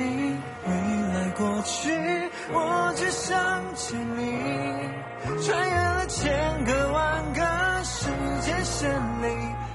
[0.00, 0.34] 你
[0.66, 0.72] 未
[1.12, 1.90] 来过去
[2.52, 8.08] 我只想见你穿越了千个万个时
[8.40, 9.26] 间线里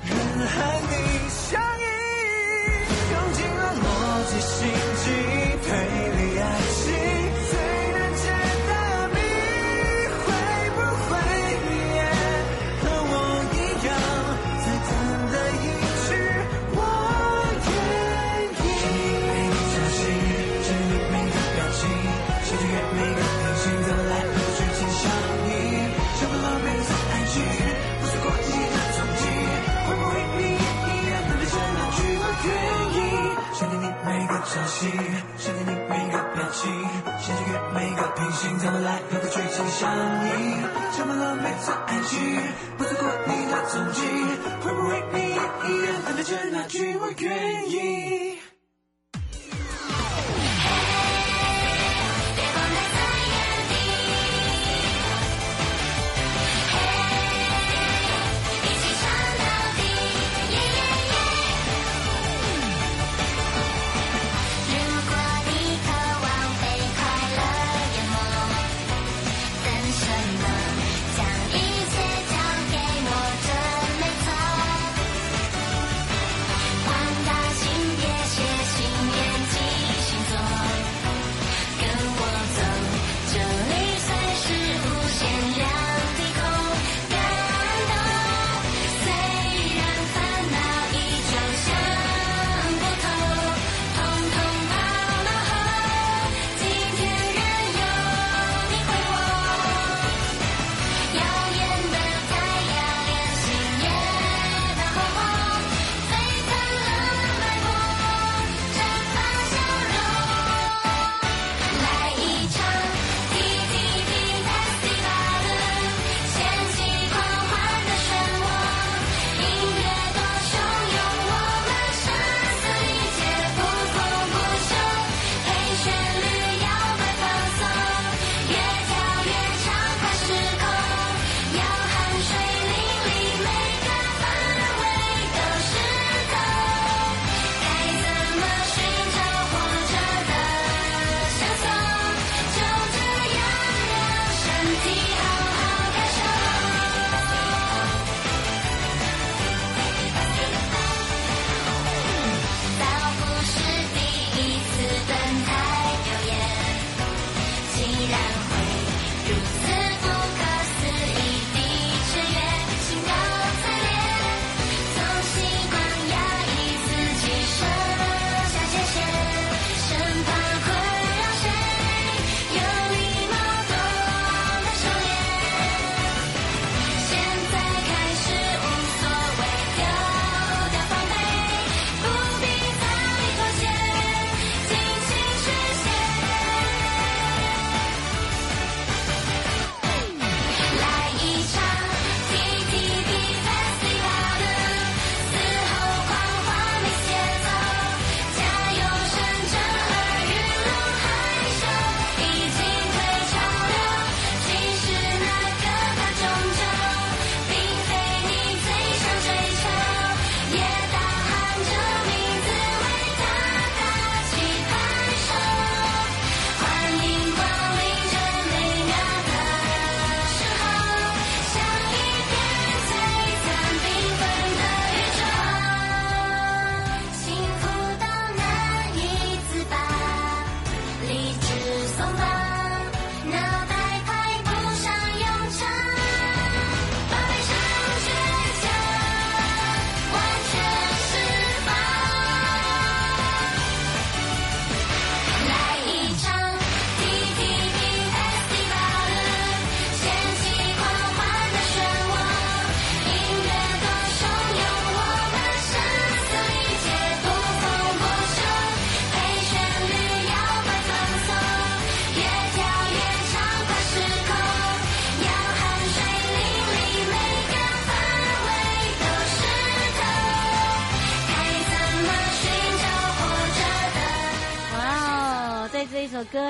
[0.02, 1.15] 人海里。
[34.76, 36.70] 想见你每个表情，
[37.18, 39.90] 想穿越每个平行，怎么来和你剧情相
[40.26, 40.28] 依？
[40.98, 42.20] 充满了每次爱情，
[42.78, 44.02] 不错过你的踪迹，
[44.62, 48.35] 会不会你也一样等待着那句我愿意？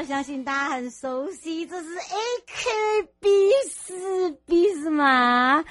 [0.05, 5.65] 相信大家很熟悉，这是 AKB 四 B 是吗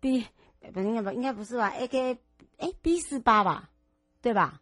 [0.00, 0.26] ？B
[0.72, 2.18] 不应该不应该不是吧？AK
[2.58, 3.70] 哎 B 四八吧，
[4.20, 4.60] 对吧？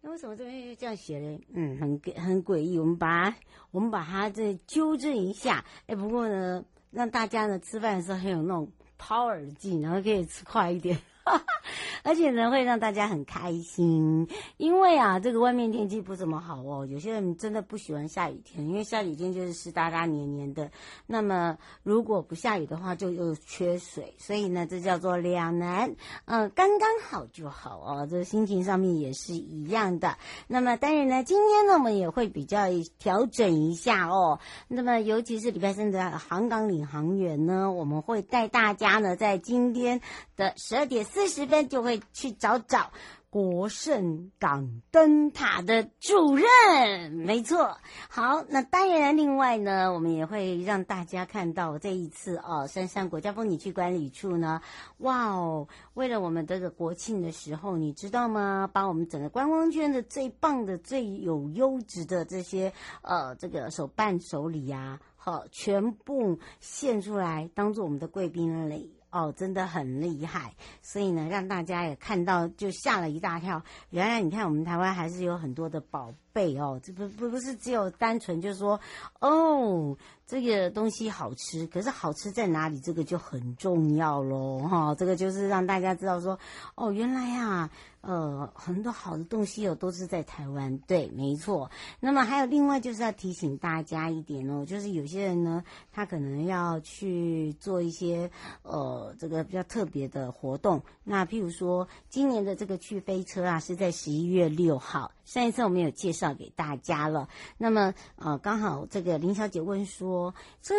[0.00, 1.40] 那为什么这边又这样写嘞？
[1.52, 2.78] 嗯，很很诡异。
[2.78, 3.34] 我们把
[3.70, 5.64] 我们把它再纠正一下。
[5.86, 10.98] 哎，不过呢，让大家呢吃饭的时候很有那种 power 劲，然后可以吃快一点。
[12.04, 16.86] 而且呢，会让大家很开心，因为啊，这个外面天气不怎么好哦。
[16.86, 20.70] 有些人真的不喜欢下雨天，因为下雨天就是湿哒哒、黏黏的。
[21.06, 25.96] 那么如果不下雨的话，就又缺水，所以呢，这叫做两难。
[26.26, 28.06] 嗯、刚刚好就好哦。
[28.08, 30.16] 这心情上面也是一样的。
[30.46, 32.66] 那么当然呢，今天呢，我们也会比较
[32.98, 34.38] 调整一下哦。
[34.68, 40.00] 那么尤其是礼拜三的航港领航员呢，我们会带大家呢，在今天
[40.36, 42.92] 的十二点四十分就会去找找
[43.30, 47.78] 国盛港灯塔的主任，没错。
[48.10, 54.60] 好，那当然，另外呢，我们也会让大家看到这一次哦，杉山国家风景区管理处呢，
[54.98, 58.68] 哇哦，为了我们这个国庆的时候，你知道吗？
[58.70, 62.70] 把我们整个观光圈的最棒的、最有优质的这些
[63.00, 68.95] 呃，这个手办手礼呀，好，全部献出来，当做我们的贵宾礼。
[69.10, 73.62] 哦，真的很厉害，所以呢，让大家也看到，就吓了一大跳。
[73.90, 78.78] 原来你看，我们台湾还是有很多的宝贝哦，这不不不是只有单纯就是说，
[79.20, 82.78] 哦，这个东西好吃，可是好吃在哪里？
[82.80, 86.38] 这个就很重要喽，哈、哦，这个就是让大家知道说，
[86.74, 87.70] 哦，原来呀、啊。
[88.06, 90.78] 呃，很多好的东西哦，都是在台湾。
[90.86, 91.68] 对，没错。
[91.98, 98.30] 那么还有另外就是要提醒大家一点哦，就是有些人呢，他可能要去做一些
[98.62, 100.80] 呃，这个比较特别的活动。
[101.02, 105.10] 那譬如说，今年的这个去飞车啊，是在十一月六号。
[105.26, 107.28] 上一次我们有介绍给大家了。
[107.58, 110.74] 那么呃，刚好这个林小姐问说，这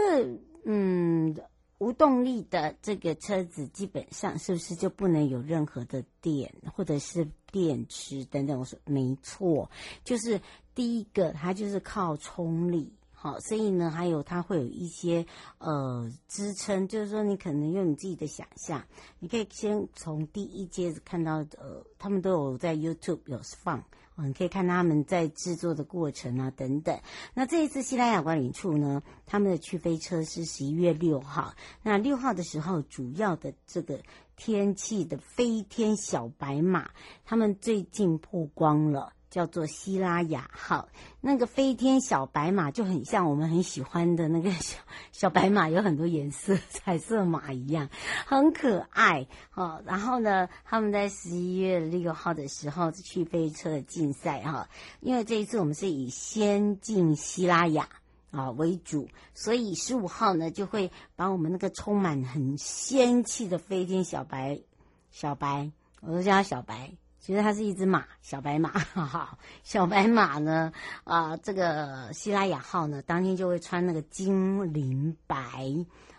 [0.66, 1.38] 嗯。
[1.80, 8.60] 无动力的这个车子基本上是不是就不能有任何的电或者是电池等等？
[8.60, 9.70] 我说没错，
[10.04, 10.42] 就是
[10.74, 15.24] 第一个它就是靠冲力，好，所以呢，还有它会有一些
[15.60, 18.84] 呃支撑，就是说你可能用你自己的想象，
[19.20, 23.84] 你可以先从第一阶看到呃，他们都有在 YouTube 有放。
[24.25, 27.00] 你可以看他们在制作的过程啊，等等。
[27.33, 31.53] 那这一次西班牙管理处呢，他们的去飞车是十一月六号。
[31.83, 34.00] 那六号的时候，主要的这个
[34.36, 36.89] 天气的飞天小白马，
[37.25, 39.13] 他们最近曝光了。
[39.29, 40.88] 叫做希拉雅号，
[41.22, 44.77] 那个飞天小白马就很像我们很喜欢的那个小
[45.12, 47.89] 小白马，有很多颜色，彩色马一样，
[48.25, 49.27] 很可爱。
[49.53, 54.69] 哦，然后呢，他们在十一月六号的时候去飞车竞赛哈，
[55.01, 57.89] 因为这一次我们是以先进希拉雅
[58.31, 64.60] 啊为主，所以十五号呢就会把我们那个充满很仙气的飞天小白
[65.12, 66.91] 小白，我都叫它小白。
[67.27, 70.72] 其实它是一只马，小白马， 哈哈，小白马呢，
[71.03, 75.46] 啊、这个希拉雅号呢，当天就会穿那个金灵白，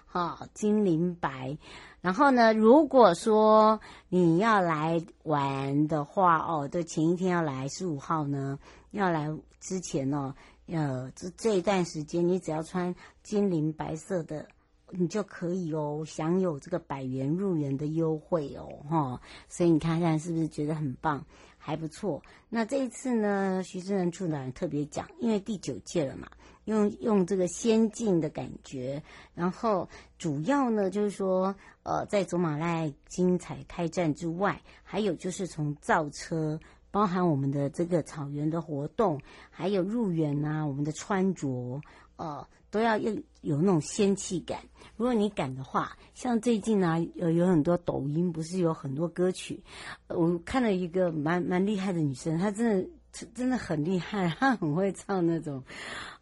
[0.04, 1.56] 哈，金灵白。
[2.02, 8.58] 然后呢，如果说你要来玩的话，哦，对，前一天要来十五号呢，
[8.90, 10.34] 要来之前呢，
[10.66, 14.46] 呃，这这一段时间，你只要穿金灵白色的。
[14.90, 21.24] 你就可以哦，享有这个百元入园的优惠哦，哈，所以你看看是不是觉得很棒，
[21.58, 22.22] 还不错。
[22.48, 26.26] 那这一次呢，徐志仁处长特别讲，因为第九届了嘛，
[26.64, 29.02] 用用这个先进的感觉，
[29.34, 36.58] 然后主要呢就是说，呃，在走马濑精彩开战之外，还有就是从造车，
[36.90, 41.78] 包含我们的这个草原的活动，还有入园啊，我们的穿着，
[42.16, 42.46] 呃。
[42.70, 44.60] 都要有有那种仙气感。
[44.96, 49.62] 如果你敢的话，像最近呢、啊，有有很多抖音，不是有很多歌曲。
[50.08, 52.88] 我看了一个蛮蛮厉害的女生，她真的
[53.34, 55.62] 真的很厉害，她很会唱那种，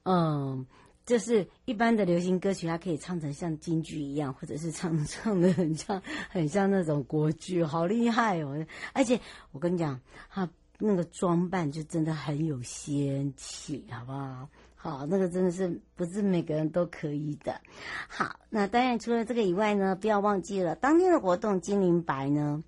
[0.02, 0.66] 嗯，
[1.06, 8.66] 就是一般的流行歌曲，她可以唱成像京剧一样，或者是唱唱的很像很像那种国剧，好厉害哦！
[8.92, 9.18] 而且
[9.52, 9.98] 我跟你讲，
[10.28, 10.46] 她
[10.78, 14.50] 那个装扮就真的很有仙气，好不好？
[14.86, 17.60] 哦，那个真的是不是每个人都可以的。
[18.06, 22.62] 好，那当然除了这个以外呢，不要忘记了当天的活动精灵白呢，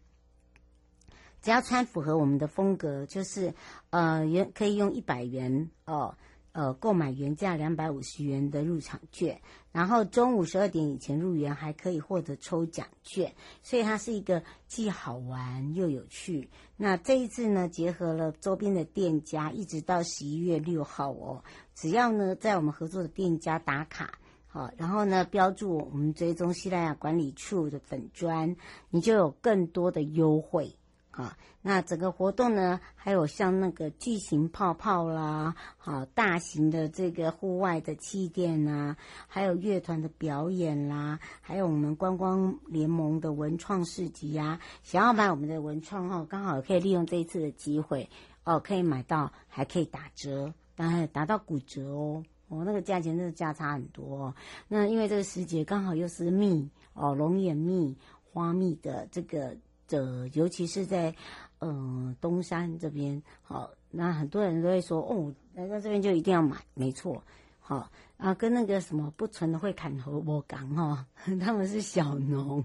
[1.40, 3.54] 只要穿符合我们的风格，就是
[3.90, 6.16] 呃，也可以用一百元哦，
[6.52, 9.40] 呃，购买原价两百五十元的入场券，
[9.71, 16.49] 然后中午十二点以前入园还可以获得抽奖券，所以它是一个既好玩又有趣。
[16.76, 28.57] 那这一次呢，结合了周边的店家，一直到十一月六号哦，只要呢在我们合作的店家打卡，好，然后呢标注我们追踪西拉雅管理处的粉砖，
[28.90, 30.75] 你就有更多的优惠。
[31.18, 38.96] 啊，那整个活动呢，还有像那个巨型泡泡啦，好大型的这个户外的气垫呐，
[39.26, 48.08] 还有乐团的表演啦，还有我们观光联盟的文创市集呀，想要买我们的文创哦，刚好可以利用这一次的机会
[48.44, 54.34] 哦，可以买到，还可以打折，当然达到骨折哦，哦那个价钱真的价差很多哦。
[54.68, 59.56] 那因为这个时节刚好又是蜜哦，龙眼蜜、花蜜的这个。
[59.88, 61.12] 这尤其是在，
[61.59, 67.25] 嗯、呃，东山这边，好，那很多人都会说，哦，来到这边就一定要买，没错，
[67.59, 71.07] 好啊，跟那个什么不纯的会砍头我讲哈，
[71.40, 72.64] 他们是小农，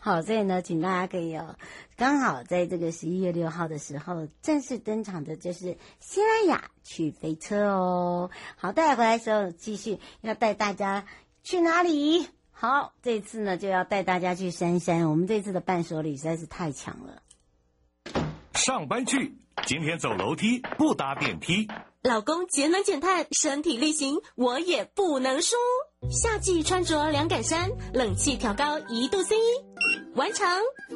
[0.00, 1.56] 好，所以呢，请大家可以哦，
[1.96, 11.04] 刚好在这个十一月六号的时候正式登场的就是西拉雅去飞车哦，好，带回来的时候继续要带大家
[11.42, 12.28] 去哪里？
[12.52, 15.10] 好，这次呢就要带大家去山山。
[15.10, 17.22] 我们这次的伴手礼实在是太强了。
[18.54, 19.34] 上班去，
[19.66, 21.68] 今天走楼梯不搭电梯。
[22.02, 25.56] 老公节能减碳，身体力行，我也不能输。
[26.10, 29.34] 夏季穿着凉感衫，冷气调高一度 C，
[30.14, 30.46] 完成。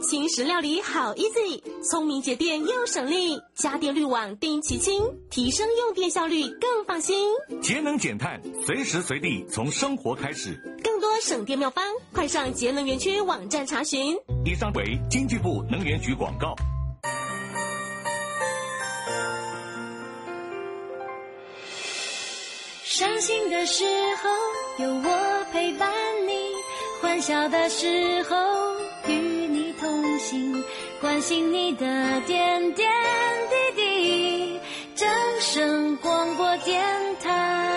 [0.03, 7.31] 轻食料理好 easy，聪明节电又省力，家电滤网定期清，提升用电效率更放心。
[7.63, 10.55] 节能减碳，随时随地从生活开始。
[10.85, 11.83] 更多省电妙方，
[12.13, 14.15] 快上节能园区网站查询。
[14.45, 16.55] 以上为经济部能源局广告。
[22.85, 23.85] 伤心的时
[24.23, 24.31] 候
[24.79, 25.91] 有我陪伴
[26.27, 26.53] 你，
[27.01, 28.37] 欢笑的时候
[29.09, 30.63] 与你同行，
[31.01, 32.87] 关心你的点点
[33.49, 34.61] 滴滴。
[34.95, 35.09] 正
[35.41, 36.85] 声广播电
[37.21, 37.73] 台。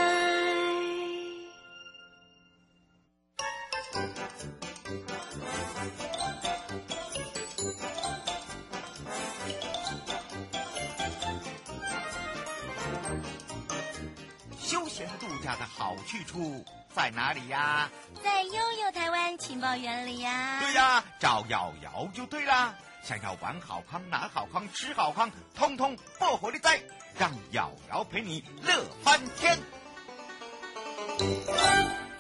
[14.60, 16.64] 休闲度假的好去处
[17.00, 17.90] 在哪里呀？
[18.22, 20.60] 在悠悠台湾情报园里呀。
[20.60, 22.76] 对呀，找瑶瑶就对啦。
[23.02, 26.78] 想要玩好康、拿好康、吃好康，通通报火力在，
[27.18, 29.58] 让瑶瑶陪你乐翻天。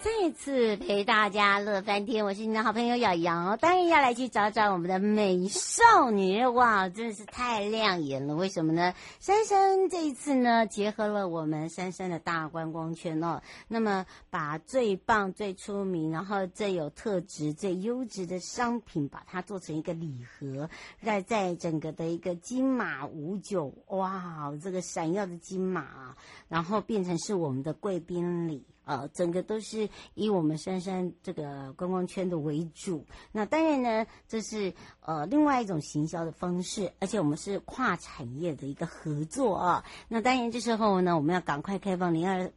[0.02, 8.34] 再次陪大家乐翻天，我是你的好朋友瑶瑶，当然要来去找找我们的美少女，哇，真的是太亮眼了！
[8.34, 8.94] 为什么呢？
[9.20, 20.70] 珊珊这一次呢，结合了我们珊珊的大观光圈哦，那么把最棒、最出名，然后最有特质、最优质的商品，把它做成一个礼盒，
[21.04, 26.16] 在在整个的一个金马五九，哇，这个闪耀的金马，
[26.48, 28.66] 然后变成是我们的贵宾礼。
[28.90, 33.06] 呃，整个都是以我们杉杉这个观光圈的为主。
[33.32, 39.86] 那当然呢，这是呃另外一种行销的方式，而且我们是跨产业的一个合作啊。
[40.08, 42.52] 那当然这时候呢，我们要赶快开放零二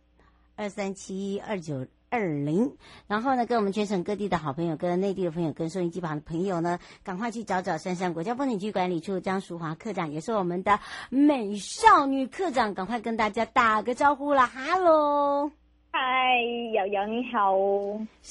[0.57, 15.51] 二三七二九二零，然后呢，跟我们全省各地的好朋友、跟内地的朋友、跟收音机旁的朋友呢，赶快去找找杉杉国家风景区管理处张淑华科长，也是我们的美少女科长，赶快跟大家打个招呼啦，哈喽。
[15.95, 16.41] 嗨，
[16.73, 17.53] 瑶瑶你好，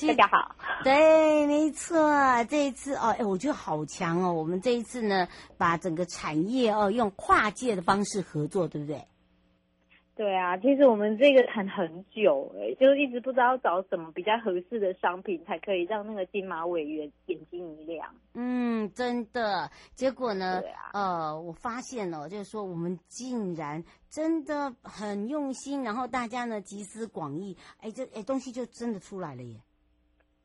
[0.08, 0.56] 大家好。
[0.84, 2.12] 对，没错，
[2.50, 4.34] 这一次哦，哎，我觉得好强哦。
[4.34, 5.27] 我们这一次呢，
[5.60, 9.06] 把整个产业哦，用跨界的方式合作，对不对？
[10.22, 18.07] 对啊，其实我们这个谈很久哎，就一直不知道找什么比较合适的商品，才可以让那个金马委员眼睛一亮。
[18.36, 19.68] 嗯，真的。
[19.96, 29.60] 结果呢，啊、呃，我发现了，就是说我们竟然真的很用心，然后大家呢集思广益，哎，这哎东西就真的出来了耶。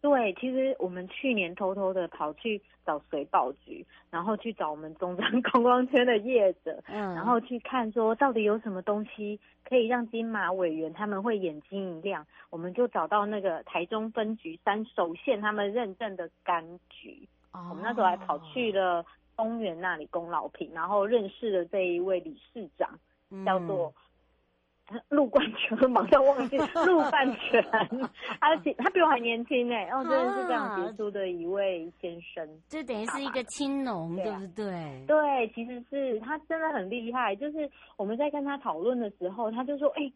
[0.00, 19.04] 对，其实我们去年偷偷的跑去找水保局，然后去找我们中山 观光圈的业者，嗯，然后去看说到底有什么东西可以让金马委员他们会眼睛一亮，我们就找到那个台中分局三手线他们认证的柑橘，哦，我们那时候还跑去了
[19.36, 22.88] 东园那里供老品，然后认识了这一位理事长，
[23.30, 23.92] 嗯，叫做。
[25.10, 27.62] 陆冠全，马上忘记陆冠全，
[28.40, 35.04] 他他比我还年轻呢，然后真的是这样杰出的一位先生，这等于是一个青农，对不对？
[35.06, 37.34] 对，其实是他真的很厉害。
[37.34, 40.12] 就是我们在跟他讨论的时候，他就说：“哎、欸，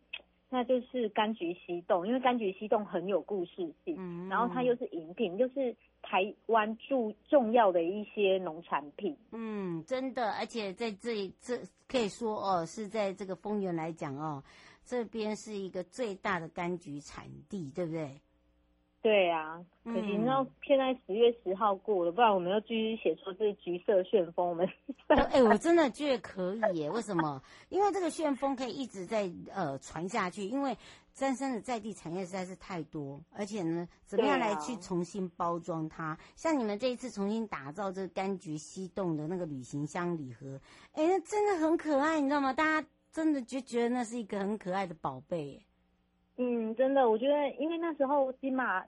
[0.52, 9.16] 那就是柑橘西冻，因为柑橘西冻很有故事性，嗯、然后它又是饮品，又是台湾重重要的一些农产品。
[9.30, 14.42] 嗯，真的，而且在这这可以说哦，是在这个丰原来讲哦，
[14.84, 18.20] 这边是一个最大的柑橘产地，对不对？
[19.02, 24.46] 对啊，可惜你知道现在十月十号过了，不然我们要继续写出这个橘色旋风。
[24.46, 24.68] 我们
[25.08, 26.90] 哎、欸，我真的觉得可以耶！
[26.90, 27.42] 为什么？
[27.70, 30.76] 因为这个旋风可以一直在呃传下去，因为
[31.14, 36.04] 三山的在地产业实在是太多，而且呢，怎么样来去重新包装它？
[36.04, 40.60] 啊、像你们这一次重新打造这个柑橘西洞的那个旅行箱礼盒，
[40.92, 42.52] 哎，那真的很可爱，你知道吗？
[42.52, 45.62] 大家真的就觉得那是一个很可爱的宝贝耶。
[46.42, 48.82] 嗯，真的，我觉得，因为那时候金马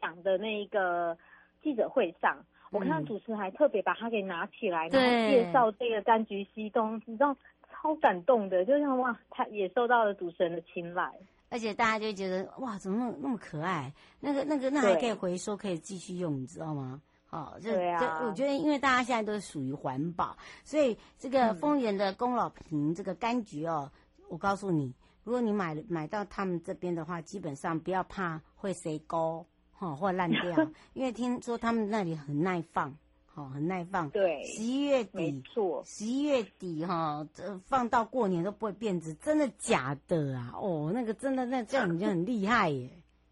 [0.00, 1.18] 奖的那一个
[1.60, 2.38] 记者会上，
[2.70, 7.36] 我看到主持人还特别把它给拿起来，然后介绍这个柑橘西东，你知道，
[7.68, 11.10] 超感动的，就像哇，他也受到了主持人的青睐，
[11.50, 13.92] 而且大家就觉得哇，怎么那么那么可爱？
[14.20, 17.02] 那个那个那还可以回收，可以继续用，你知道吗？
[17.30, 23.90] 哦，就对啊，我觉得因为大家现在都是属于环保，所以这个丰原的宫老坪这个柑橘哦，
[24.28, 24.94] 我告诉你。
[25.28, 30.40] 如果你买买到他们这边的话，基本上不要怕会谁勾哈或烂掉，
[30.94, 34.08] 因为听说他们那里很耐放，哈很耐放。
[34.08, 40.54] 对，十一月底，没错，十一月底哈，这放到过年都不会变质，真的假的啊？
[40.56, 42.88] 哦，那个真的那这样已经很厉害耶。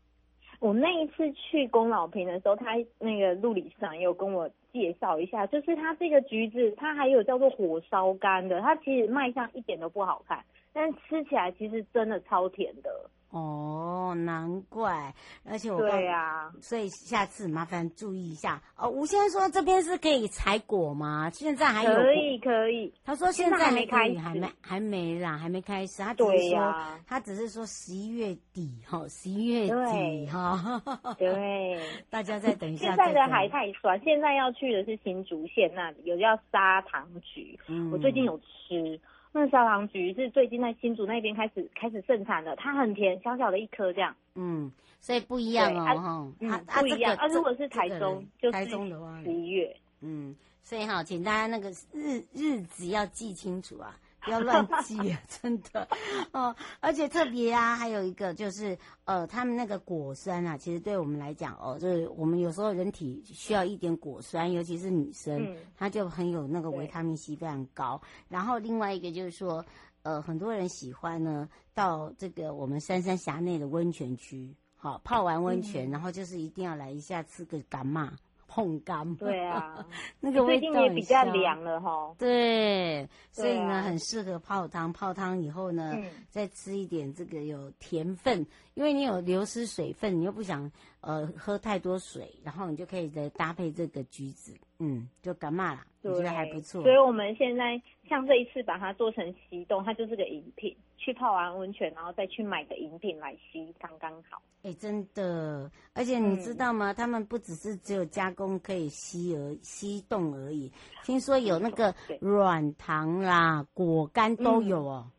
[0.60, 10.44] 我那一次去宫老坪的时候，他那个陆理事长也有跟我介绍一下，就是他这个橘子，它还有叫做火烧干的，它其实卖相一点都不好看。
[10.76, 12.90] 但吃起来其实真的超甜的
[13.30, 15.12] 哦，难怪，
[15.44, 18.88] 而且我对呀、啊，所以下次麻烦注意一下哦。
[18.88, 21.28] 吴先生说这边是可以采果吗？
[21.30, 26.02] 现在还有可以可以，他说现在还没开始，还没还没啦，还没开始。
[26.02, 30.82] 他只是说、啊、他只是说十一月底哈，十一月底哈，
[31.18, 32.88] 对，对大家再等一下。
[32.88, 39.00] 现在的海太酸，现在要去的是新竹县那里，有叫砂糖橘，嗯、我最近有吃。
[39.36, 44.16] 那砂糖橘是最近在新竹那边开始开始盛产的，它很甜，小小的一颗这样。
[44.34, 47.14] 嗯，所以不一样哦，哈，嗯，不一样。
[47.16, 49.76] 啊，如果是台中，就是台中的话，十一月。
[50.00, 53.94] 嗯，所以哈，请大家那个日日子要记清楚啊。
[54.26, 55.88] 不要乱记啊， 真的
[56.32, 56.54] 哦！
[56.80, 68.02] 而且特别啊，还有一个就是，呃，他们那个果酸啊，其实对我们来讲哦，就是我们有时候人体需要一点果酸，尤其是女生，嗯、她就很有那个维他命 C 非常高。
[68.28, 69.64] 然后另外一个就是说，
[70.02, 78.12] 呃，很多人喜欢呢，到这个我们三山峡内的温泉区，好泡完温泉，嗯、然后就是一定要来一下吃个柑仔。
[78.56, 79.86] 烘干，对啊，
[80.18, 82.14] 那个味道最近也比较凉了哈。
[82.18, 84.90] 对，所以呢，很适合泡汤。
[84.90, 85.94] 泡汤以后呢，
[86.30, 96.82] 再吃一点这个有甜分，因为你有流失水分，你又不想呃喝太多水，然后你就可以再搭配这个橘子，嗯，就干嘛啦，我觉得还不错。
[96.82, 100.76] 所以我们现在像这一次把它做成西冻，它就是个饮品。
[100.98, 104.42] 去泡完温泉，然后再去买个饮品来吸，刚刚好。
[104.64, 106.90] 哎、欸，真的，而且你知道吗？
[106.90, 110.72] 嗯、他们不只是只有加工可以吸而吸冻而已，
[111.04, 115.12] 听说有那个软糖啦、果干都有哦、喔。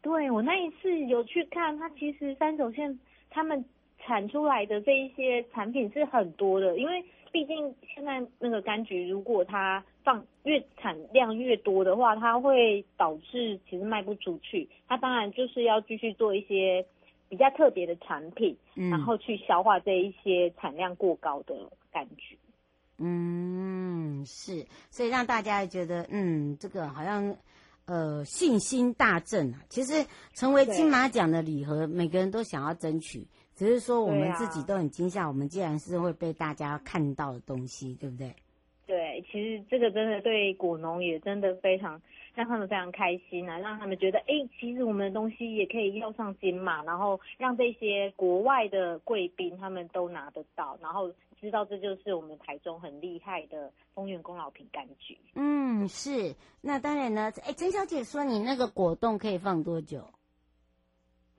[0.00, 3.62] 对，我那一次有去看，它其实三手线他们
[3.98, 7.04] 产出来的这一些产品是很多的，因为。
[7.32, 14.68] 毕竟现在那个柑橘，如果它放越产量越多的话，它会导致其实卖不出去。
[14.88, 16.84] 它当然就是要继续做一些
[17.28, 21.54] 比较特别的产品，嗯、然后去消化这一些产量过高的
[21.92, 22.36] 柑橘。
[22.98, 27.36] 嗯，是，所以让大家觉得，嗯，这个好像
[27.86, 29.60] 呃信心大振啊。
[29.68, 33.26] 其实成为金马奖的礼盒，每个人都想要争取。
[33.60, 38.34] 只是说我们自己都很惊吓，啊、我们既然是会被大家看到的东西，对不对？
[38.86, 42.00] 对，其实这个真的对果农也真的非常
[42.34, 55.18] 让他们非常开心啊，让他们觉得，哎，其实我们的东西也可以要上金马，然后让这些国外的贵宾他们都拿得到，然后知道这就是我们台中很厉害的丰原宫老品柑橘。
[55.34, 56.34] 嗯，是。
[56.62, 60.02] 那当然呢，哎，陈小姐说你那个果冻可以放多久？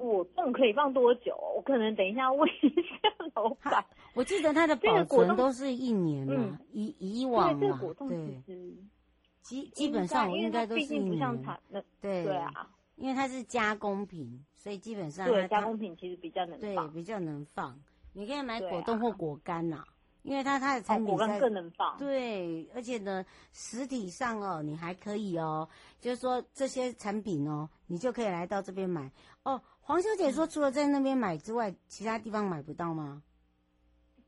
[0.02, 1.36] 果冻可以放多久？
[1.56, 3.86] 我可能等一下问一下老板。
[4.14, 8.42] 我记得它的保存都是一年嘛，以以往嘛，对。
[9.42, 11.44] 基基本上我应该都是一年。
[12.02, 17.80] 对对啊，因为它是加工品，所以基本上对加工品其实比较能对比较能放。
[18.14, 19.84] 你可以买果冻或果干呐，
[20.24, 21.98] 因为它它的产品更能放。
[21.98, 25.68] 对，而且呢，实体上哦，你还可以哦，
[26.00, 29.12] 就是说这些产品哦，你就可以来到这边买
[29.44, 29.62] 哦。
[29.82, 33.24] 黄小姐说，除了在那边买之外，其他地方买不到吗？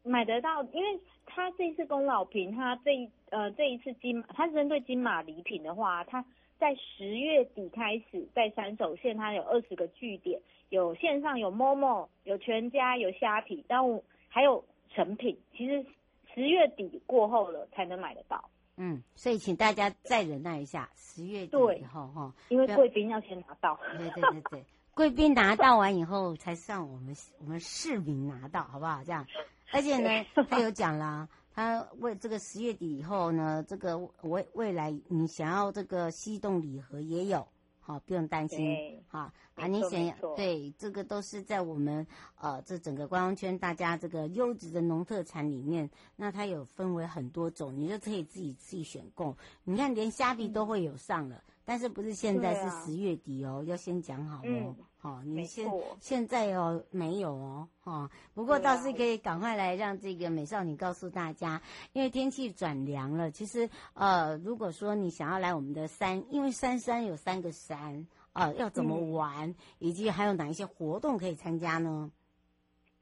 [0.01, 6.25] 买得到，因为他这一次宫老瓶，它这一呃这一次金，它针对金马礼品的话，他
[6.60, 15.38] 在十月底开始，在三手线它有二十个据点，有线上有 Momo，有全家，有虾皮，但我还有成品。
[15.56, 15.86] 其实
[16.34, 18.49] 十月底过后了才能买得到。
[18.75, 23.79] 嗯，所以请大家再忍耐一下，十月底以后哈，因为贵宾要先拿到。
[23.97, 29.03] 对对对对， 贵宾拿到完以后，才算我们我们市民拿到，好不好？
[29.03, 29.25] 这样。
[29.71, 37.47] 而且呢，他有讲啦，他为这个十月底以后呢，这个未未来你想要这个西洞礼盒也有，
[37.84, 42.08] 好，不用担心，好啊，你想要对这个都是在我们
[42.39, 49.38] 呃这整个观光圈大家这个优质的农特产里面，那它有分为很多种，你就可以自己自己选购。
[49.63, 51.43] 你看连虾皮都会有上了。
[51.65, 54.41] 但是不是现在是十月底哦，啊、要先讲好哦。
[54.43, 58.10] 嗯、好，你现现在哦没有哦，哈。
[58.34, 61.62] 不过倒是可以赶快来让这个美少女告诉大家，
[61.92, 63.30] 因为天气转凉了。
[63.30, 72.10] 其实呃，如果说你想要来我们的山，因为山山有三个山啊、呃，要怎么玩，嗯、以及还有哪一些活动可以参加呢？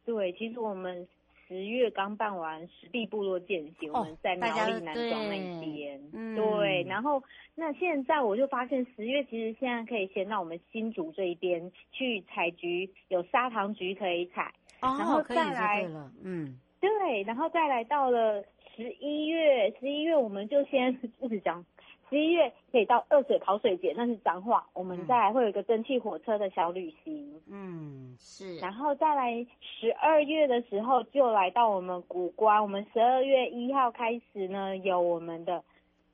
[0.04, 1.08] 对，其实我们。
[1.52, 6.82] 十月刚办完石壁部落践行，我们在苗栗南庄那边，嗯，对。
[6.88, 7.22] 然后
[7.56, 15.86] 那现在我就发现，十月其实现在可以先到我们新竹这一边去采菊，有砂糖橘可以采，哦、然后再来，
[16.24, 18.42] 嗯，对，然后再来到了
[18.74, 21.66] 十一月，十一月我们就先 一直讲。
[22.12, 24.68] 十一月可以到二水跑水节，那是彰化。
[24.74, 28.58] 我们再来会有一个蒸汽火车的小旅行，嗯，是。
[28.58, 32.62] 然后再来十二月的时候就来到我们古关。
[32.62, 35.64] 我们十二月一号开始呢，有我们的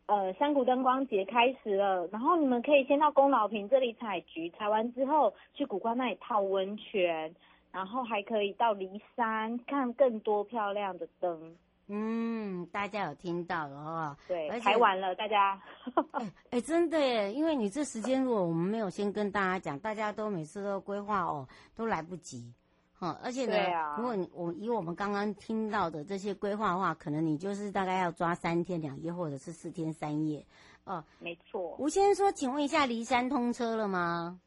[0.05, 2.07] 呃山谷灯光节开始了。
[2.11, 7.33] 然后你们可以先到宫老坪这里采菊，采完之后去古关那里泡温泉，
[7.71, 11.55] 然后还可以到骊山看更多漂亮的灯。
[11.89, 14.17] 嗯，大家有听到了哈？
[14.27, 15.61] 对，排完了，大家。
[16.11, 22.53] 哎、欸欸，真的耶，因为你这时间如果我们没有先跟大家讲，大家都每次都规划哦，都来不及。
[22.99, 30.45] 哈，而且呢，啊、如果你我以我们刚刚听到的这些规划的话，可能你就是大概要抓三天两夜，或者是四天三夜。
[30.83, 31.75] 哦，没错。
[31.77, 34.39] 吴先生说，请问一下，骊山通车了吗？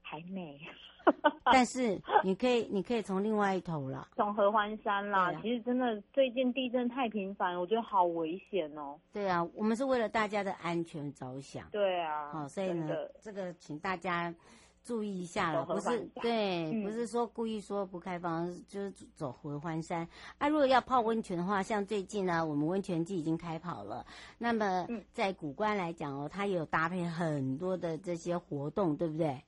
[0.00, 0.60] 还没。
[1.52, 5.32] 但是你可以，你可以从另外一头啦，从合欢山啦。
[5.32, 8.98] 啊、其实真的最近地震太频繁，我觉得好危险哦。
[9.12, 11.68] 对啊，我们是为了大家的安全着想。
[11.70, 14.34] 对啊，好、哦，所以呢，这个请大家
[14.82, 20.06] 注意一下了，不是对，嗯、不是说故意说不开放，就是走合欢山。
[20.38, 24.04] 啊，如果要泡温泉的话，像最近呢，我们温泉季已经开跑了。
[24.38, 29.40] 那么在古关来讲哦，它也有搭配很多的这些活动，对不对？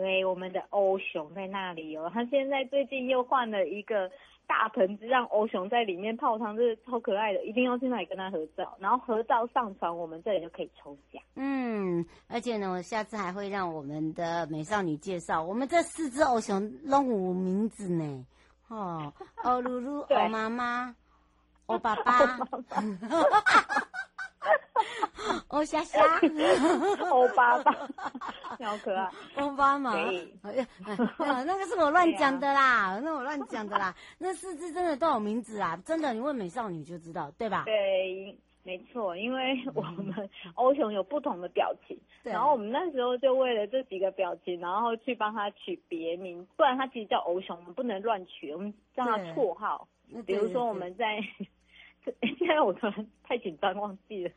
[0.00, 4.10] 对，我们的欧熊在那里哦，他现在最近又换了一个
[4.46, 11.22] 大盆子，让欧熊在里面泡汤，这是超可爱的，一定要去那里跟他合照，然后合照上传，我们这里就可以抽奖。
[11.36, 18.26] 嗯，而且呢，我下次还会让我们的美少女介绍，我们这四只欧熊都有名字呢，
[18.68, 19.12] 哦，
[19.44, 20.96] 欧噜噜、欧妈妈、
[21.66, 22.38] 欧爸爸。
[25.48, 26.00] 欧 虾虾，
[27.10, 29.94] 欧巴巴，好可爱，欧巴嘛，
[31.44, 37.64] 那个是我乱讲的啦，那我乱讲的啦，那四只真的都有名字啊，真的，你问美少女就知道，对吧？
[37.66, 49.86] 对，没错，因为我们 欧熊有不同的表情，然后我们那时候就为了这几个表情，然后去帮他取别名，不然他其实叫欧熊，我们不能乱取，我们叫他绰号，
[50.24, 51.22] 比如说我们在。
[52.38, 54.32] 现在我突然太紧张忘记了，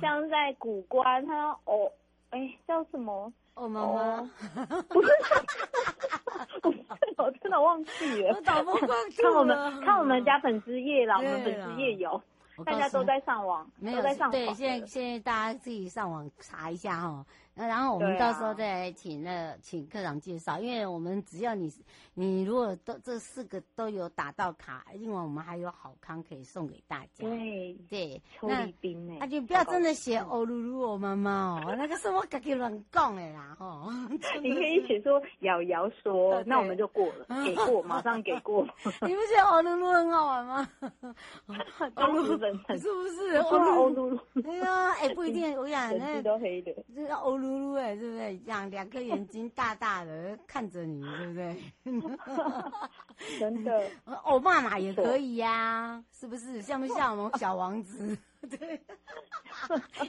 [0.00, 1.90] 像在古关，他哦，
[2.30, 3.32] 哎叫什么？
[3.54, 4.30] 哦妈妈，
[4.88, 5.08] 不是，
[6.62, 6.78] 不是，
[7.16, 8.34] 我真的忘记了。
[8.36, 12.22] 我打不过 去看我们看我们家粉丝页啦，我们粉丝页有，
[12.64, 14.32] 大家都在上网，没有在上网。
[14.32, 17.26] 对，现在现在大家自己上网查一下哈。
[17.58, 21.68] 那然后我们到时候再来请那个请科长介绍，因为我们只要你
[22.14, 27.24] 你如果都这四个都有打到卡，另外我们还有好康可以送给大家。
[27.28, 33.92] 对对，抽礼宾哎，那就不要真的写欧噜噜欧妈妈哦，那个是我自己乱讲的啦哦。
[34.40, 38.62] 你可以写说瑶瑶说，那我们就过了，给过，马上给过。
[39.02, 40.70] 你不觉得欧噜噜很好玩吗？
[41.96, 43.36] 欧 噜噜是不是？
[43.38, 44.42] 欧噜噜。
[44.42, 47.47] 对呀，哎不一定，我想那都黑的，这是欧噜。
[47.48, 48.38] 噜噜哎，是不是？
[48.38, 51.56] 这样两颗眼睛大大的看着你，对不对？
[53.38, 53.90] 真的，
[54.24, 56.60] 欧巴马也可以呀、啊，是不是？
[56.62, 58.16] 像不像我们小王子？
[58.48, 58.80] 对，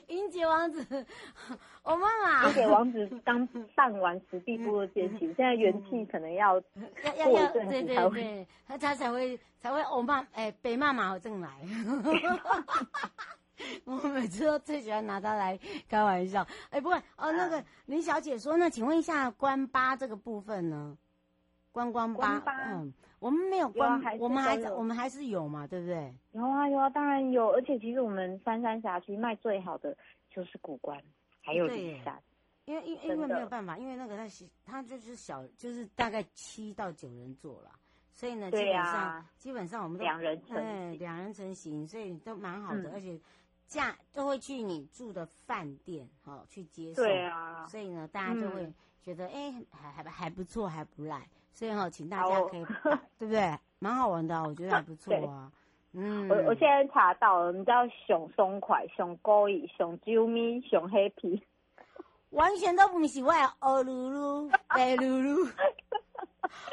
[0.07, 0.85] 英杰王子，
[1.81, 6.61] 欧巴马，英杰王子刚办完史蒂夫的阶级，现在元气可能要
[7.17, 11.49] 要要对对对，他他才会才会欧巴哎北骂马正来。
[13.85, 16.45] 我每次都最喜欢拿它来开玩笑。
[16.69, 20.97] 哎，不过哦，那个林小姐说，那请问一下关八这个部分呢？
[21.71, 22.41] 观光八，
[22.71, 26.13] 嗯，我们没有关，有我们还我们还是有嘛，对不对？
[26.31, 27.51] 有啊有啊，当然有。
[27.51, 29.95] 而且其实我们三山辖区卖最好的
[30.31, 31.01] 就是古关，
[31.41, 32.19] 还有梨山。
[32.65, 34.27] 因为因因为没有办法，因为那个它
[34.65, 37.71] 它就是小，就是大概七到九人座了，
[38.11, 43.19] 所以呢，基本上、啊、基本上我们都两人成嗯两人成行，所以都蛮好的，嗯、而且。
[43.69, 51.21] 价都会去你住的饭店，好去接受，对啊，所以呢，大家就会觉得，哎、嗯，还还还不错，还不赖，
[51.53, 52.65] 所以哈，请大家可以，
[53.19, 53.57] 对不对？
[53.77, 55.51] 蛮好玩的，我觉得还不错啊。
[55.93, 61.41] 嗯，我我现在查到了，你知道熊松快、熊高义、熊啾咪、熊黑皮，
[62.31, 65.51] 完全都不是我的欧噜噜、 白噜噜。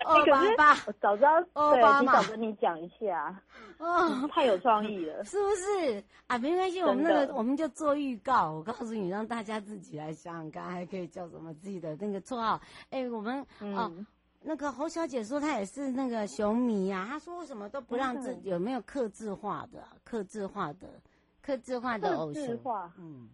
[0.04, 1.40] 欧巴巴，我早知道，
[1.72, 3.42] 对，提早跟你讲一下，
[3.78, 6.04] 哦，太有创意了， 是不是？
[6.26, 6.38] 啊？
[6.38, 12.60] 没关系，我们那个我们就做预告，我告诉你，让大家自己来想想看，还可以叫什么自己的那个绰号。
[12.90, 13.92] 哎，我们哦，
[14.42, 20.88] 那个侯小姐说她也是那个熊迷啊，她说为什么都不让自有没有刻制化的、刻制化的、
[21.42, 22.42] 刻制化的偶像？
[22.98, 23.28] 嗯。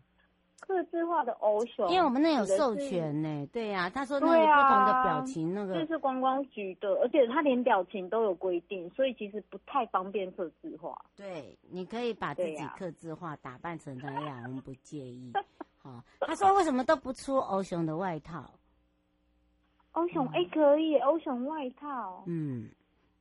[0.64, 10.96] 客制化的欧熊，因为我们那有授权呢，对呀、啊，他说那个不同的表情，那个、啊、这是观光局的，而且他连表情都有规定，所以其实不太方便刻字化。
[11.16, 15.32] 对，你可以把自己刻字化，打扮成那样，我们不介意。
[15.82, 18.48] 好，他说为什么都不出欧熊的外套？
[19.90, 22.22] 欧熊哎，可以，欧熊外套。
[22.26, 22.70] 嗯，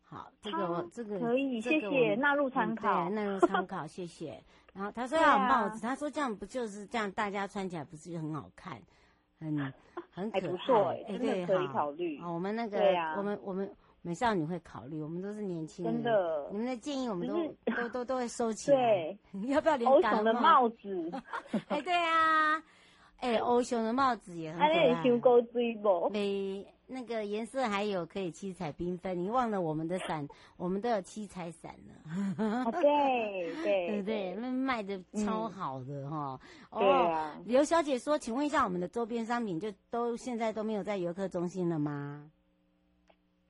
[0.03, 4.41] 好，这个我这个可以，谢谢纳入参考，纳入参考，谢谢。
[4.73, 8.81] 然后他说要有帽子，他说这样不就是这样，大家穿起来不是很好看，
[9.39, 9.55] 很
[10.11, 12.19] 很可爱，不错哎，真的可以考虑。
[12.23, 12.77] 我们那个，
[13.17, 13.69] 我们我们
[14.01, 17.35] 美少女会考虑，我们都是年轻人，真的，你们的建议我们都
[17.75, 18.77] 都 都都会收起来。
[18.77, 21.11] 对，要不要连欧熊的帽子？
[21.69, 22.61] 哎，对啊。
[23.19, 24.69] 哎，欧熊的帽子也很可爱。
[26.09, 29.17] 没，那个颜色还有可以七彩缤纷。
[29.17, 30.27] 你忘了我们的伞，
[30.57, 32.71] 我们都有七彩伞了。
[32.81, 36.39] 对对对对，那卖的超好的哈。
[36.71, 37.35] 对啊。
[37.45, 42.29] 刘小姐说，请问一下，我们的周边商品就都现在都没有在游客中心了吗？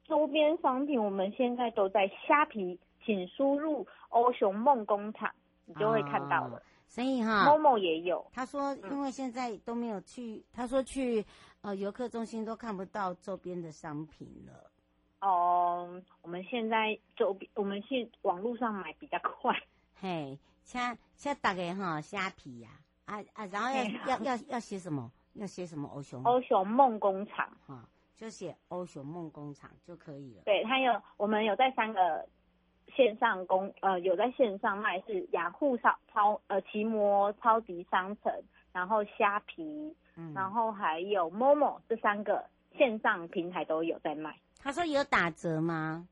[0.05, 5.31] 周边商品我们现在都在虾皮，请输入欧熊梦工厂，
[5.65, 6.61] 你就会看到了。
[6.85, 8.25] 所以哈，Momo 也有。
[8.33, 11.25] 他说，因为现在都没有去，嗯、他说去
[11.61, 14.71] 呃游客中心都看不到周边的商品了。
[15.21, 19.55] 哦，我们现在周边，我们去网络上买比较快。
[19.95, 22.69] 嘿，像像大概哈虾皮呀，
[23.05, 25.11] 啊啊，然后要嘿要要要写什么？
[25.33, 25.87] 要写什么？
[25.89, 30.41] 欧熊欧熊梦工厂哈，就写欧熊梦工厂就可以了。
[30.43, 32.27] 对，它有，我们有在三个。
[32.93, 38.43] 线上公呃有在线上卖是雅虎超超呃奇摩超级商城，
[38.73, 42.45] 然后虾皮，嗯、然后还有 Momo 这三个
[42.77, 44.37] 线上平台都有在卖。
[44.59, 46.07] 他说有打折吗？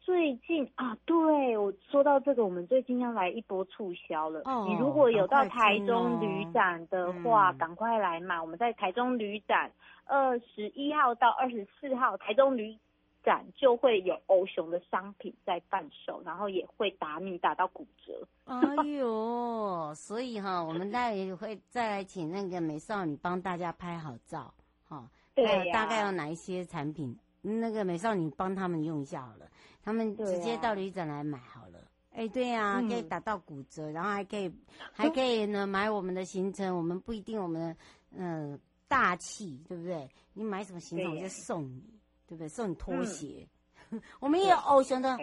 [0.00, 4.42] 最近啊，对我说到这个，我们最近要来一波促销了。
[4.44, 8.38] 哦，你如果有到台中旅展的话，赶快，嗯、赶快来买。
[8.40, 9.72] 我们在台中旅展
[10.04, 12.76] 二十一号到二十四号，台中旅。
[13.24, 18.26] 展就会有欧熊的商品在贩售，然后也会打你打到骨折。
[18.44, 18.60] 哎
[18.98, 24.52] 呦，所以哈，我们待会会再来请那个美少女帮大家拍好照，
[24.86, 29.46] 哈，对呀，大概有哪一些产品，那个美少女帮他们用一下好了，
[29.82, 31.78] 他们直接到旅展来买好了。
[32.12, 34.52] 哎，对呀，可以打到骨折，然后还可以
[34.92, 37.76] 还可以呢买我们的行程，我们不一定我们
[38.12, 40.08] 嗯大气，对不对？
[40.34, 41.82] 你买什么行程我就送你。
[42.26, 42.48] 对不对？
[42.48, 43.46] 送你拖鞋，
[43.90, 45.18] 嗯、我们也有偶像的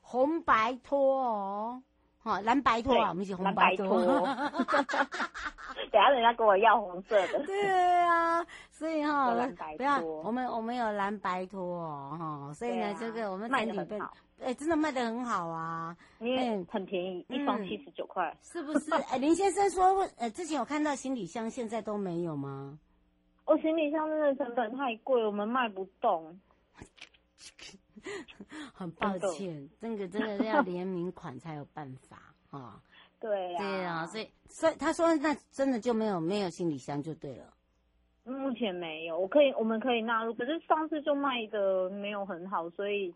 [0.00, 1.82] 红白拖哦，
[2.22, 4.00] 哈蓝白拖啊，我们是红白拖。
[5.92, 7.44] 等下人家跟我要红色的。
[7.46, 9.34] 对啊，所以哈，
[9.76, 12.16] 不要我们我们有蓝白拖哦，
[12.48, 13.98] 哈，所以呢，这个我们产品被
[14.42, 18.94] 哎真的卖的很好啊，因为很便宜，一双七十九块，是不是？
[19.10, 22.78] 哎，林先生说，呃，之前有看到行李箱，现在都没有吗？
[23.50, 26.38] 我、哦、行李箱真的成本太贵，我们卖不动。
[28.72, 32.80] 很抱歉，这个真的是要联名款才有办法啊。
[33.18, 37.52] 对呀、啊，对啊，所以所以他说那真的就没有没有行李箱就对了。
[38.22, 43.12] 目前没有，我可以我们可以纳入，可是上次就卖的没有很好，所以。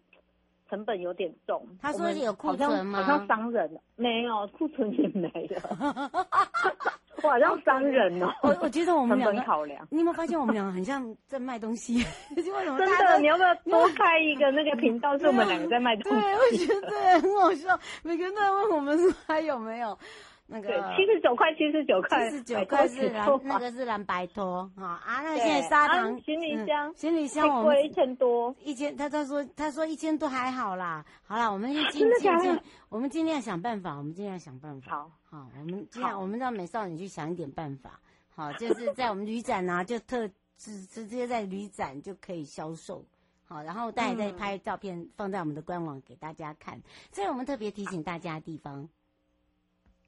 [0.71, 3.03] 成本有点重，他说有库存吗？
[3.03, 5.61] 好像商人没有库存也没有，
[7.25, 8.29] 我好像商人哦。
[8.43, 12.05] 我我觉得我们两个考量，你有没有发现我们两个很像在卖东西？
[12.37, 12.79] 为什么？
[12.79, 15.17] 真的，你要不要多开一个那个频道？
[15.19, 16.21] 是我们两个在卖东西。
[16.21, 17.79] 对，我觉得对，很好笑。
[18.03, 19.99] 每个人都在问我们说 还有没有。
[20.47, 25.23] 那个七十九块，七十九块，七十九块是蓝，那个是蓝白托啊啊！
[25.23, 34.91] 那个现在砂糖行李箱，行李箱我们贵一千多，一千他他说他说一千多还好啦，好啦，我们尽尽尽，我们尽量想办法，我们尽量想办法。
[34.91, 37.99] 好，好，我们尽量我们让美少女去想一点办法。
[38.35, 40.29] 好，就是在我们旅展啊，就特
[40.59, 43.03] 直直接在旅展就可以销售。
[43.47, 46.83] 好，然后大家再拍照片放在我们的官网给大家看。
[47.11, 48.87] 这是我们特别提醒大家的地方。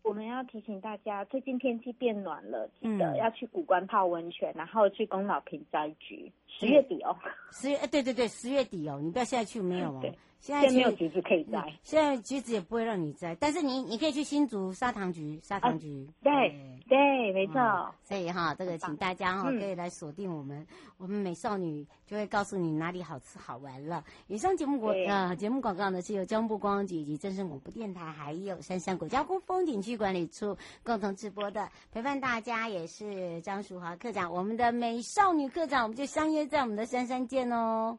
[0.07, 6.31] 我们要提醒大家，最近天气变暖了，记得要去古关泡温泉，然后去宫老坪摘菊。
[6.47, 7.15] 十月底哦，
[7.51, 10.01] 十月哎，对对对，十月底哦，你不要现在去没有哦。
[10.39, 16.33] 现在没有橘子可以摘，现在橘子也不会让你摘，但是你你可以去新竹砂糖橘，砂糖橘，对
[16.89, 17.55] 对，没错。
[18.03, 20.65] 所以哈，这个请大家哈可以来锁定我们，
[20.99, 24.05] 我们美少女就会告诉你哪里好吃好玩了。
[24.29, 37.99] 以上节目广呃节目广告呢是由交通部光局以及正声广播电台还有杉山国家公风景区管理处共同直播的，陪伴大家也是张淑华课长，我们的美少女课长，我们就相约在我们的杉山见哦。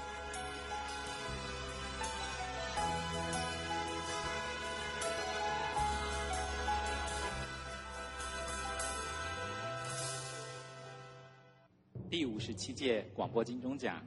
[12.11, 14.05] 第五十七届广播金钟奖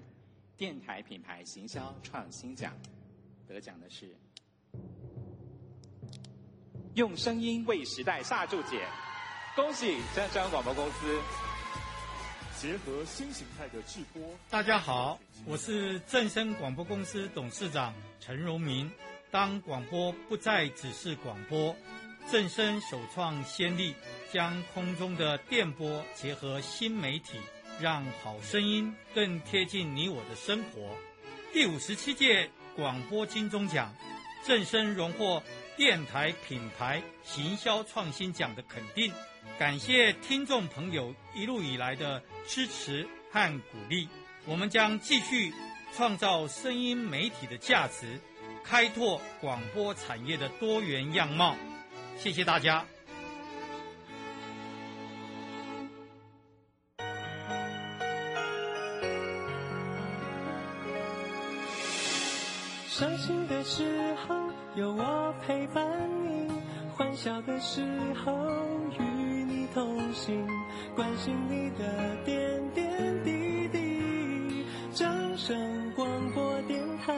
[0.58, 2.76] 电台品牌行销创新奖
[3.48, 4.14] 得奖的是
[6.92, 8.86] 用声音为时代下注解，
[9.56, 11.18] 恭喜正声广播公司
[12.58, 14.22] 结合新形态的直播。
[14.50, 18.92] 大家好，我是正声广播公司董事长陈荣明。
[19.30, 21.74] 当广播不再只是广播，
[22.30, 23.94] 正声首创先例，
[24.30, 27.40] 将空中的电波结合新媒体。
[27.80, 30.96] 让好声音更贴近你我的生活。
[31.52, 33.94] 第五十七届广播金钟奖，
[34.46, 35.42] 正声荣获
[35.76, 39.12] 电台品牌行销创新奖的肯定。
[39.58, 44.08] 感谢听众朋友一路以来的支持和鼓励。
[44.46, 45.52] 我们将继续
[45.94, 48.20] 创造声音媒体的价值，
[48.64, 51.56] 开拓广播产业的多元样貌。
[52.18, 52.84] 谢谢大家。
[62.96, 64.36] 伤心的时候
[64.76, 65.84] 有我陪伴
[66.28, 66.48] 你，
[66.94, 67.82] 欢笑的时
[68.24, 68.32] 候
[69.00, 70.46] 与你同行，
[70.94, 74.64] 关心你的点点滴滴。
[74.92, 77.12] 掌声广播电台。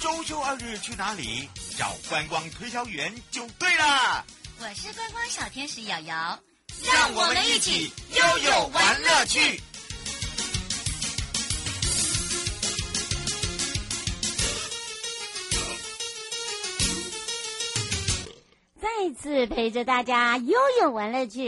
[0.00, 1.48] 周休二日去哪里？
[1.78, 4.24] 找观光推销员就对了。
[4.60, 6.36] 我是观光小天使瑶瑶，
[6.84, 9.60] 让我们一起悠悠玩乐趣。
[18.80, 21.44] 再次陪着大家悠悠玩乐趣，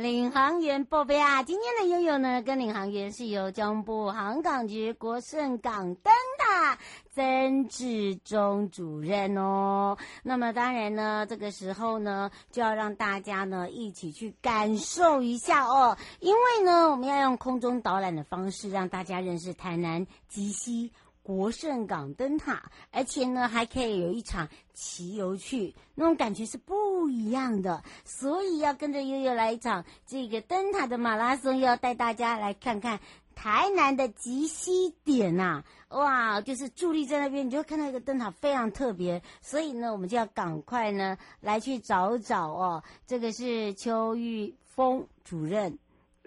[0.00, 1.42] 领航员报备啊！
[1.42, 6.78] 今天的悠悠呢，跟领航员是由交通部航港局国盛港灯塔
[7.14, 9.96] 曾志忠主任哦。
[10.24, 20.90] 那么当然呢，这个时候呢，就要让大家呢一起去感受一下哦，因为呢，我们要用空中导览的方式让大家认识台南吉溪。
[21.22, 27.82] 国圣港灯塔，而且呢，还可以有一场骑游去，那种感觉是不一样的。
[28.04, 33.00] 所以要跟着悠悠来一场这个灯塔的马拉松，要带大家来看看
[33.34, 35.98] 台南的及西点呐、啊！
[35.98, 39.22] 哇，就是伫立在那边，你就会看到一个灯塔非常特别。
[39.40, 42.82] 所以呢，我们就要赶快呢来去找找哦。
[43.06, 45.78] 这个是邱玉峰主任，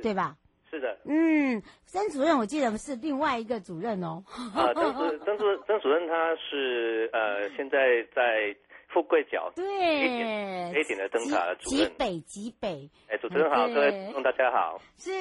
[0.02, 0.38] 对吧？
[0.70, 4.24] 是的，嗯，曾主任，我记得是另外一个主任哦。
[4.54, 8.54] 啊，曾主曾主曾主任他是呃，现在在
[8.88, 9.64] 富贵角对
[10.74, 12.90] A 点的灯塔的主任，极北极北。
[13.10, 14.82] 哎，主持人好，各位大家好。
[14.98, 15.12] 是，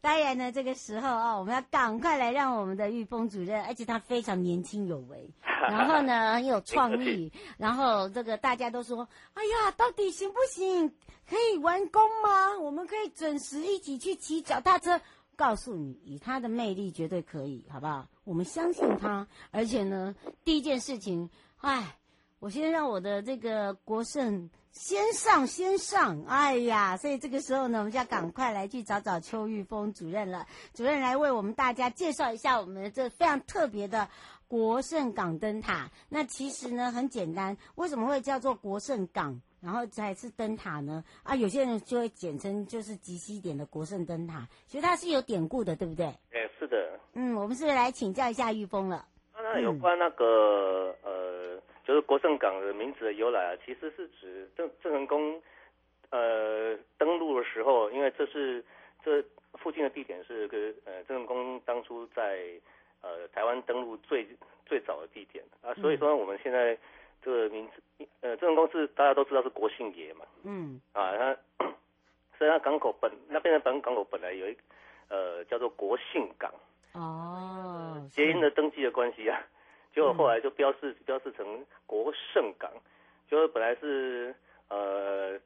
[0.00, 10.92] 当然呢，这个时候啊、哦，我们要赶快来让我们的玉峰主任，而且他非常年轻有为， 然后呢很有创意，然后这个大家都说，哎呀，到底行不行？
[11.28, 12.58] 可以完工吗？
[12.60, 15.00] 我们可以准时一起去骑脚踏车。
[15.34, 18.06] 告诉你，以他的魅力，绝对可以，好不好？
[18.24, 21.96] 我们相信他，而且呢，第一件事情，哎。
[22.42, 30.44] 我先让我的这个国胜先上先上，哎呀，所以这个时候呢，我们就要赶快来去找找邱玉峰主任了。
[30.74, 34.08] 主任来为我们大家介绍一下我们这非常特别的
[34.48, 35.88] 国盛港灯塔。
[36.08, 41.04] 那其实呢很简单，为什么会叫做国盛港，然后才是灯塔呢？
[41.22, 46.06] 啊，有些人就会简称就是极西点的国盛灯塔，其实它是有典故的，对不对？
[46.06, 46.98] 哎，是的。
[47.12, 49.06] 嗯，我们是不是来请教一下玉峰了？
[49.32, 51.51] 那有关那个、嗯、呃。
[51.84, 55.42] 就是国胜港的名字的由来啊，其实是指郑郑成功，
[56.10, 58.64] 呃，登陆的时候，因为这是
[59.04, 59.22] 这
[59.54, 62.48] 附近的地点是个呃郑成功当初在
[63.00, 64.26] 呃台湾登陆最
[64.64, 65.44] 最早的地点。
[65.60, 66.78] 啊，所以说我们现在
[67.22, 71.36] 这个名字呃郑成功是大家都知道是国姓爷嘛，嗯，啊他，
[72.38, 74.56] 所以他港口本那边的本港口本来有一
[75.08, 76.52] 呃叫做国姓港。
[76.92, 79.40] 哦，捷运的登记的关系啊。
[79.92, 81.46] 就后来就标示标示成
[81.86, 82.70] 国盛港，
[83.28, 84.34] 就是本来是
[84.68, 85.38] 呃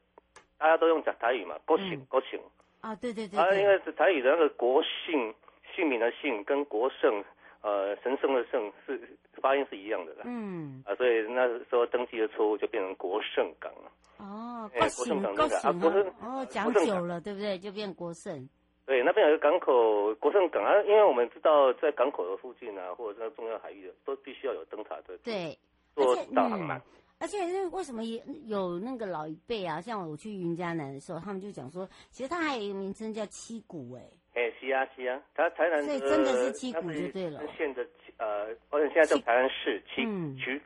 [0.58, 2.40] 大家都用讲台语嘛，国姓国姓
[2.80, 5.34] 啊，对对对，啊，因为是台语的那个国姓
[5.74, 7.24] 姓名的姓跟国盛
[7.60, 9.00] 呃神圣的圣是
[9.40, 10.82] 发音是一样的啦，嗯。
[10.86, 13.72] 啊，所以那时候登记的错误就变成国盛港。
[13.72, 13.90] 了。
[14.18, 17.58] 哦，国盛港那个啊国盛哦，讲久了对不对？
[17.58, 18.48] 就变国胜。
[18.86, 25.18] 对，那边有个港口国胜港啊，因为我们知道在港口的附近啊，或者是重要海域的，都必须要有灯塔的。
[25.24, 25.58] 对，
[25.96, 26.80] 做导航嘛。
[27.18, 27.38] 而且
[27.72, 29.80] 为什么也有那个老一辈啊？
[29.80, 34.02] 像我去云嘉南的时候，他们就讲说，其实它还有一个名称叫七股哎。
[34.34, 35.82] 哎，是啊是啊，它台南。
[35.82, 37.42] 所以真的是七股就对了。
[37.58, 37.84] 县的
[38.18, 40.04] 呃，而且现在叫台南市七
[40.38, 40.62] 区，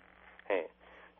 [0.48, 0.62] 哎，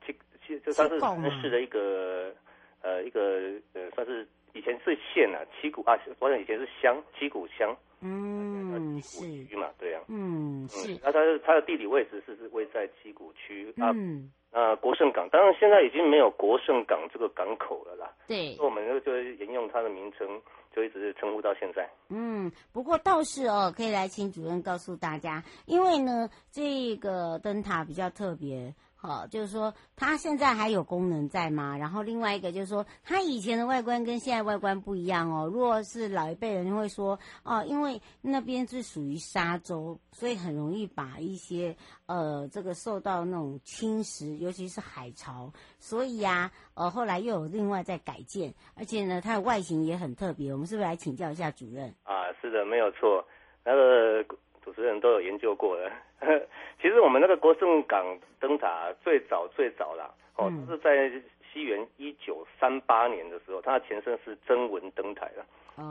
[0.04, 0.14] 七
[0.46, 2.34] 七就算是台南市的一个
[2.82, 4.28] 呃一个呃算是。
[4.52, 20.26] 以前是县啊，七股啊，我想以前是乡，七股乡，嗯，七股区嘛，对啊，嗯，是，那它它的地理位置是是位在七股区啊，嗯，呃，国盛港，当然现在已经没有国盛港这个港口了啦，对，所以我们就就沿用它的名称，
[20.74, 21.88] 就一直称呼到现在。
[22.08, 28.74] 嗯，不过倒是哦，可以来请主任告诉大家，因为呢，这个灯塔比较特别。
[29.02, 31.78] 好，就是说它现在还有功能在吗？
[31.78, 35.48] 然后另外一个就是说，它以前的外观跟现在外观不一样哦。
[35.50, 41.74] 如果是老一辈人会说，哦，因为那边是属于沙洲，所以很容易把一些
[42.04, 45.50] 呃这个受到那种侵蚀，尤其是海潮。
[45.78, 50.52] 所以呀、呃，后来又有另外在改建，而且呢，它的外形也很特别。
[50.52, 51.88] 我们是不是来请教一下主任？
[52.02, 53.24] 啊，是的，没有错，
[53.64, 54.36] 那个。
[54.64, 55.90] 主持人都有研究过的，
[56.80, 61.10] 其实我们那个国胜港灯塔最早最早啦，哦，是在
[61.52, 65.44] 西元一九三八年的时候，它的前身是曾文灯台了。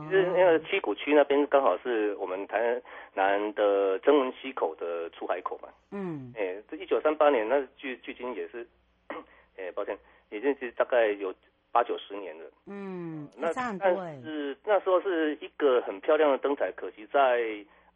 [0.08, 2.80] 其实那个七股区那边刚好是我们台
[3.16, 5.70] 南的曾文溪口的出海口嘛。
[5.92, 6.32] 嗯。
[6.38, 8.68] 哎、欸，这一九三八年，那距距今也是，
[9.58, 9.98] 哎、欸，抱歉，
[10.30, 11.34] 已经是大概有
[11.72, 12.46] 八九十年了。
[12.68, 13.28] 嗯。
[13.36, 17.42] 那但是那时候是一个很漂亮的灯台，可惜在。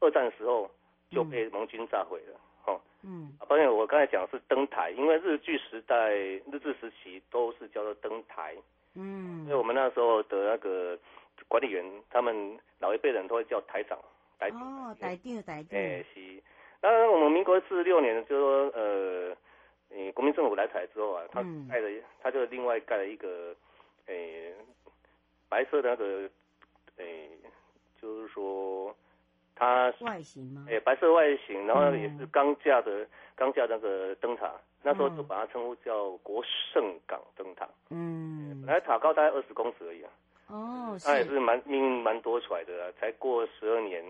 [0.04, 0.70] 二战的时候
[1.10, 8.54] 就被盟军炸毁了，哦、嗯，嗯，抱歉，我刚才讲的是灯台，因为日据时代、日治时期都是叫做灯台，
[8.96, 11.00] 嗯，所以我们那时候的那个
[11.48, 13.98] 管理员，他们老一辈人都会叫台长，
[14.38, 16.44] 台哦，台长，台长，哎，是，
[16.82, 19.36] 那我们民国四十六年，就说呃，
[19.92, 23.56] 嗯，国民政府来台之后啊，他盖了，嗯、他就另外盖了一个，
[24.08, 24.56] 诶、欸，
[25.48, 26.30] 白色的那个，
[26.98, 27.30] 诶、欸，
[28.02, 28.94] 就是说。
[29.64, 30.66] 它外形吗？
[30.68, 34.52] 哎、欸，白色外形，然后也是钢架的钢、嗯、架那个灯塔，
[34.82, 36.44] 那时候就把它称呼叫国
[36.74, 37.68] 盛港灯塔。
[37.90, 40.10] 嗯，本来塔高大概二十公尺而已啊。
[40.48, 44.04] 哦，它也是蛮命运蛮多舛的啊，才过十二年，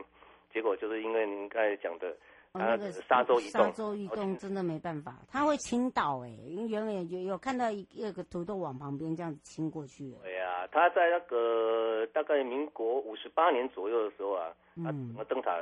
[0.54, 2.16] 结果就是因为您刚才讲的。
[2.54, 10.12] 哦、那个沙洲移动，沙洲移动真的没办法，它会倾倒哎，因为原本有有看到一一个土豆往旁边这样子倾过去。
[10.22, 15.60] 对呀、啊，它在那个大概民国五十八年左右的时候啊，它，整个灯塔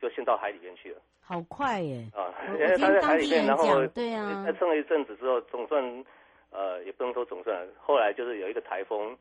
[0.00, 1.00] 就陷到海里面去了。
[1.20, 2.10] 好快耶！
[2.12, 6.04] 啊，因为它在海里面，然后对啊，它撑了一阵子之后，总算
[6.50, 9.12] 呃也不能说总算，后来就是有一个台风，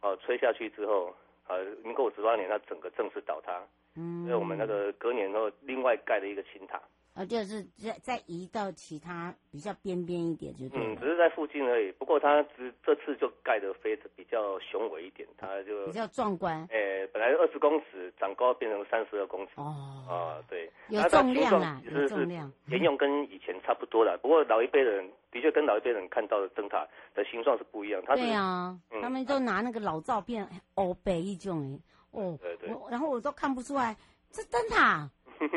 [0.00, 1.14] 哦、呃、吹下去之后，
[1.46, 3.62] 呃，民国五十八年它整个正式倒塌。
[3.96, 6.80] 嗯，所以我们那个隔年后另外盖了一个新塔。
[7.14, 10.80] 啊，就是再再移到其他比较边边一点就对。
[10.84, 11.92] 嗯，只是在附近而已。
[11.92, 16.66] 不过它只这次就盖得飞得比较雄伟一点，它就比较壮观。
[16.72, 19.52] 哎，本来二十公尺，长高变成三十二公尺。
[19.58, 20.04] 哦。
[20.10, 20.68] 啊，对。
[20.88, 22.52] 有重量啊，有重量。
[22.66, 26.84] 沿用跟以前差不多了，不过老一辈人的确跟老一辈人看到的灯塔
[27.14, 28.02] 的形状是不一样。
[28.06, 32.68] 对啊，嗯、他们都拿那个老照片欧北一种哎，哦，对对。
[32.90, 33.96] 然后我都看不出来
[34.30, 35.10] 这灯塔。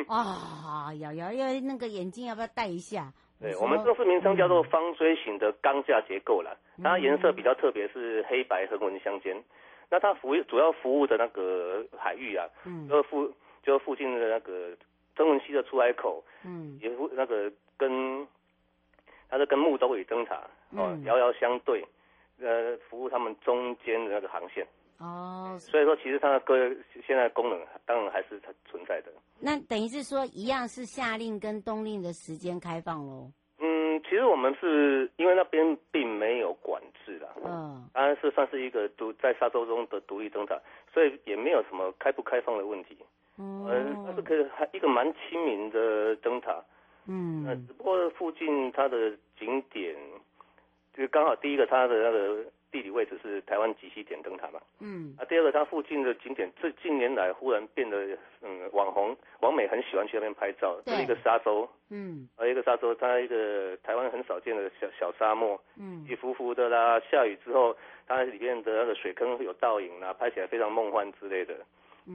[0.08, 3.14] 啊， 瑶瑶要那个眼镜要不要戴一下？
[3.40, 9.42] 对，我们正式名称叫做方锥形的钢架结构啦，嗯、它颜色比较特别，是黑白横纹相间。
[9.90, 13.32] 那它服主要服务的那个海域啊，嗯，就附
[13.62, 14.76] 就附近的那个
[15.16, 18.28] 曾文溪的出海口，嗯，也附那个跟
[19.30, 20.42] 它是跟木兜里灯塔
[20.72, 21.86] 哦遥遥相对，
[22.42, 24.66] 呃，服务他们中间的那个航线。
[25.00, 26.76] 哦，所以说其实它的个
[27.06, 29.12] 现在功能当然还是它存在的。
[29.40, 33.32] 那等于是说一样是夏令跟冬令的时间开放喽？
[33.60, 40.60] 嗯，其实我们是因为那边并没有管制啦，嗯，当然是算是一个独在沙洲中的独立灯塔，
[40.92, 42.98] 所以也没有什么开不开放的问题。
[43.38, 46.60] 嗯，它是个还一个蛮亲民的灯塔。
[47.06, 49.96] 嗯，那只不过附近它的景点，
[50.96, 52.44] 就是刚好第一个它的那个。
[52.72, 54.60] 地理位置是台湾极西点灯塔嘛？
[54.80, 60.80] 嗯，啊，第二个它附近的景点，这近年来忽然变得，嗯，网红王美很喜欢去那边拍照。
[60.86, 71.66] 这，是一个沙洲，嗯，还有一个沙洲，它一个台湾很少见的小小沙漠，嗯，一伏伏的啦，下雨之后，它里面的那个水坑会有倒影啦，拍起来非常梦幻之类的，嗯、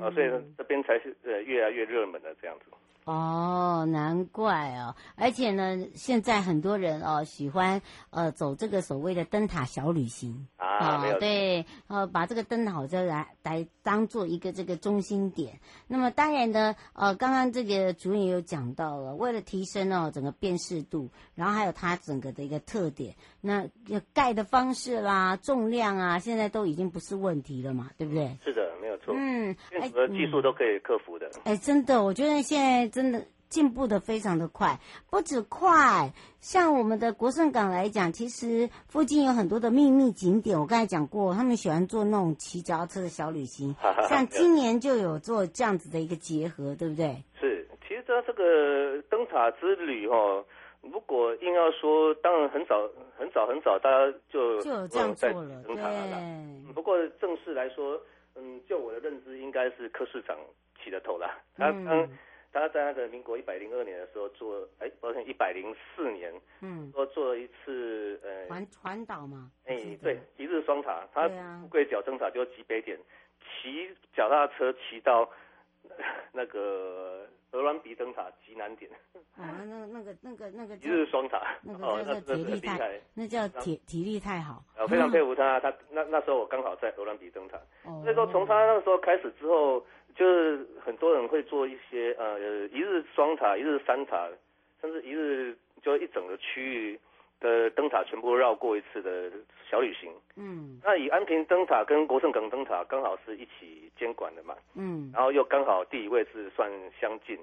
[0.01, 2.64] 啊，所以这边才是呃越来越热门的这样子。
[3.05, 15.59] 哦，难怪哦，而且呢，现在很多人哦喜欢呃走这个所谓的灯塔小旅行啊，哦、对，呃把这个灯塔就来来当做一个这个中心点。
[15.88, 23.68] 那么当然呢，呃刚刚这个主任也有讲到了，为了提升哦整个辨识度，然后还有它整个的一个特点，那
[24.14, 28.38] 盖的方式啦、重量啊，现在都已经不是问题了嘛，对不对？
[28.45, 29.14] 是的，没有错。
[29.16, 31.28] 嗯，任何技术都可以克服的。
[31.45, 32.93] 哎，真的，我觉得现在。
[32.93, 34.78] 真的进步的非常的快，
[35.09, 40.59] 不止快，像我们的国盛港来讲，其实附近有很多的秘密景点。
[40.59, 43.74] 我刚才讲过，他们喜欢做那种骑脚踏车的小旅行，
[44.09, 47.16] 像今年就有做这样子的一个结合，对不对？
[47.40, 50.45] 是，其实它这个灯塔之旅哦，
[50.82, 52.76] 如果硬要说，当然很早
[53.16, 55.62] 很早很早，大家就就有这样做了。
[55.66, 56.72] 灯塔了对。
[56.74, 58.01] 不过正式来说，
[58.35, 60.39] 嗯，就我的认知，应该是柯市长
[60.83, 61.39] 起的头啦。
[61.57, 62.03] 他刚。
[62.03, 62.18] 嗯
[62.55, 66.30] 他在那个民国一百零二年的时候做，哎，抱歉，一百零四年，
[66.61, 71.26] 嗯，说做了一次，呃，环环岛嘛，哎，对，一日双塔，他
[71.62, 72.99] 富贵脚灯塔就几北点，
[73.41, 75.26] 骑脚踏车骑到
[76.30, 78.90] 那个鹅銮鼻灯塔极难点，
[79.38, 87.59] 啊，那那个那个那个一日双塔，那个叫体力太，那叫体体力太好，我非常佩服他，他那那时候我刚好在荷兰比灯塔，
[88.03, 89.84] 所以说从他那个时候开始之后。
[90.14, 92.38] 就是很多人会做一些呃
[92.68, 94.28] 一日双塔、一日三塔，
[94.78, 97.00] 甚至一日就一整个区域
[97.43, 99.30] 的灯塔全部绕过一次的
[99.68, 100.11] 小旅行。
[100.36, 104.55] 嗯，那以安平灯塔跟国盛港灯塔刚好是一起监管的嘛。
[104.74, 107.36] 嗯，然后又刚好地理位置算相近，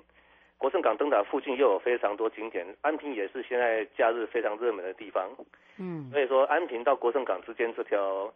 [0.57, 5.29] 国盛港灯塔附近又有非常多景点，安平也是现在假日非常热门的地方。
[5.77, 8.33] 嗯，所以说安平到国盛港之间这条。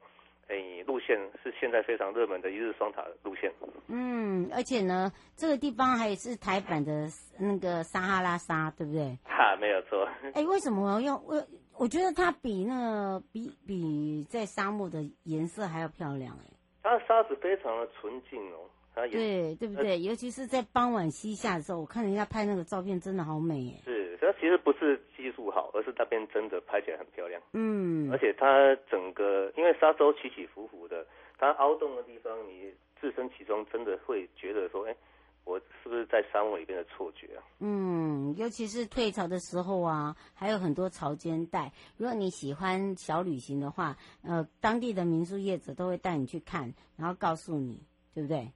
[0.47, 3.51] 哎，路线是现在非常热门的一日双塔路线。
[3.87, 7.07] 嗯，而且呢，这个地方还是台版的
[7.39, 9.17] 那个撒哈拉沙，对不对？
[9.23, 10.07] 哈，没有错。
[10.33, 11.23] 哎，为什么我要用？
[11.25, 11.41] 我
[11.77, 16.49] 我觉得它比那个比比在沙漠的颜色还要漂亮哎。
[16.83, 18.69] 它的沙子非常的纯净哦。
[18.93, 19.99] 对，对不对？
[19.99, 23.73] 尤其是在傍晚西下的时候，我看人家拍那个照片，真的好美耶。
[23.83, 27.41] 是，它其实不是技术好，而是那边真的拍起来很漂亮。
[27.53, 31.05] 嗯，而且它整个因为沙洲起起伏伏的，
[31.39, 32.71] 它凹洞的地方，你
[33.01, 34.95] 置身其中，真的会觉得说，哎，
[35.43, 37.43] 我是不是在沙漠里边的错觉啊？
[37.61, 41.71] 嗯，尤其是退潮的时候啊，还有很多潮间带。
[41.97, 47.81] 如果你喜欢小旅行的话，呃，当地的民宿业者都会带你去看，然后告诉你。
[48.15, 48.47] 对不对？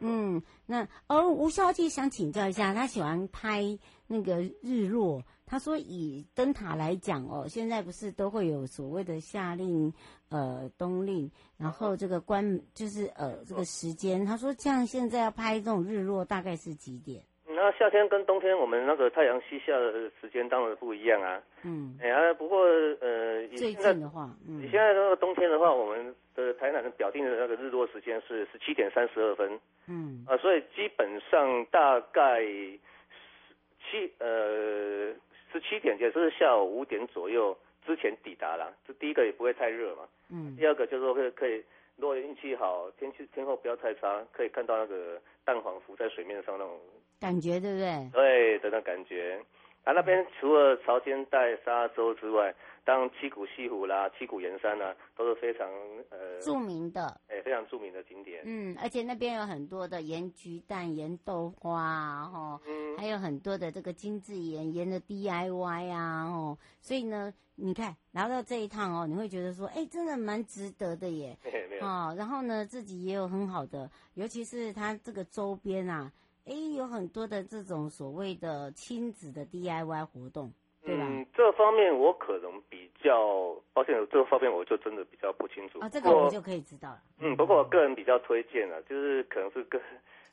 [0.00, 5.22] 嗯，那而吴小姐想请教一下，她喜欢拍那个日落。
[5.46, 9.92] 她说以灯塔来讲哦，现在不是都会有所谓的夏令、
[10.30, 14.24] 呃冬令，然后这个关就是呃这个时间。
[14.24, 17.22] 她说像现在要拍这种日落，大概是几点？
[17.54, 21.40] 那夏天跟冬天，我们那个太阳西下的时间当然不一样啊。
[21.62, 21.96] 嗯。
[22.02, 22.64] 哎呀，不过
[23.00, 29.58] 呃，最近的话，嗯，你现在那个冬天的话，我们的台南的表定的那个日落时间是十七点三十二分。
[29.86, 30.24] 嗯。
[30.28, 35.12] 啊，所以基本上大概七呃
[35.52, 38.74] 十七点，也就是下午五点左右之前抵达了。
[38.86, 40.02] 这第一个也不会太热嘛。
[40.30, 40.56] 嗯。
[40.56, 41.62] 第二个就是说可以可以，
[41.96, 46.78] 如果运气好，天气天候不要太差，可以看到那个蛋黄浮在水面上那种
[47.20, 48.10] 感觉，对不对？
[48.12, 49.40] 对的那感觉。
[49.84, 52.54] 啊，那边除了潮间带、沙洲之外，
[52.86, 55.68] 当七股西湖啦、七股盐山啊，都是非常
[56.08, 58.42] 呃著名的，哎、欸，非常著名的景点。
[58.46, 71.36] 嗯，而且那边有很多的盐焗蛋、盐豆花，哈，嗯，还有很多的这个精致盐盐的 DIY 啊，哦，所以呢，你看来到这一趟哦，你会觉得说，哎、欸，真的蛮值得的耶，
[71.82, 76.10] 哦，然后呢，自己也有很好的，尤其是它这个周边啊。
[76.46, 80.52] 哎，有很多的这种所谓的亲子的 DIY 活动，
[80.84, 81.04] 对吧？
[81.08, 85.78] 嗯，这方面我可能比较抱歉，这方面我就真的比较不清楚。
[85.80, 87.02] 啊、哦，这个我就可以知道了。
[87.18, 89.80] 嗯，不过我个人比较推荐啊，就是可能是跟。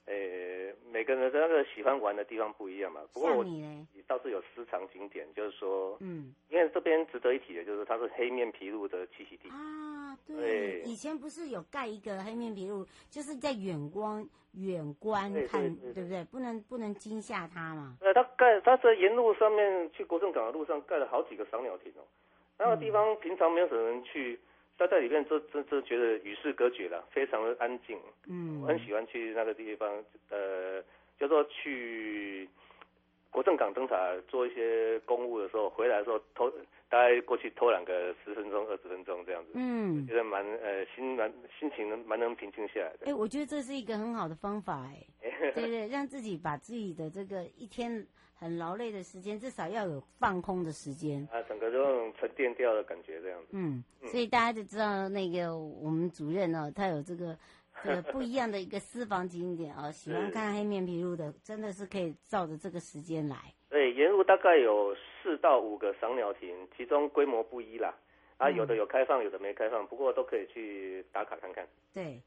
[0.07, 3.01] 诶，每个人的那个喜欢玩的地方不一样嘛。
[3.13, 3.45] 不过我
[4.07, 10.17] 倒是有私藏景点，就是说，嗯，因为这边值得一提的就是它是黑面琵鹭的栖息地啊。
[10.27, 16.23] 对，对，以前不是有盖一个黑面琵鹭，就是在远光远观看，对不对？
[16.25, 17.95] 不能不能惊吓它嘛。
[18.01, 22.03] 呃，它盖它在沿路上面去国政港的路上盖了好几个赏鸟亭哦，
[22.57, 24.39] 那个地方平常没有什么人去。
[24.77, 27.99] 他在里面就就就觉得与世隔绝了，非常的安静。
[28.27, 29.89] 嗯，我很喜欢去那个地方，
[30.29, 30.81] 呃，
[31.19, 32.49] 叫做去
[33.29, 33.95] 国政港灯塔
[34.27, 36.49] 做一些公务的时候，回来的时候偷，
[36.89, 39.51] 大概过去偷懒个十分钟、二十分钟这样子。
[39.53, 43.05] 嗯，觉得蛮呃心蛮心情能蛮能平静下来的。
[43.05, 45.05] 哎、欸，我觉得这是一个很好的方法，哎，
[45.53, 48.07] 对，对对，让自己把自己的这个一天。
[48.41, 53.49] 很劳累的时间，至少要有放空的时间啊，整个这种沉淀掉的感觉这样子。
[53.51, 57.37] 嗯，所以大家就知道那个我们主任呢，他有这个
[57.83, 63.37] 这个不一样的一个私房景点啊，喜欢看黑面琵鹭的，真的是可以照着这个时间来。
[63.69, 67.95] 对，沿路大概有四到五个赏鸟亭，其中规模不一啦，
[68.37, 71.63] 啊，有的有开放，有的没开放，不过都可以去打卡看看。
[71.93, 72.19] 对。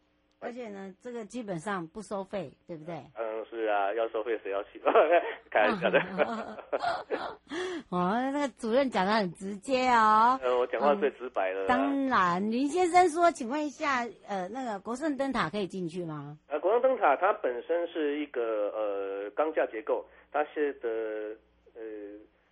[0.45, 2.95] 而且呢，这个基本上不收费，对不对？
[3.17, 4.81] 嗯，是啊，要收费谁要去？
[5.51, 5.99] 开玩笑的。
[7.91, 10.39] 哦，那个主任讲的很直接哦。
[10.45, 11.65] 呃，我讲话最直白了。
[11.65, 11.67] 嗯。
[11.67, 16.37] 当然，林先生说，请问一下，呃，那个国盛灯塔可以进去吗？
[16.49, 21.37] 呃，国盛灯塔它本身是一个呃钢架结构，它是的
[21.75, 21.83] 呃，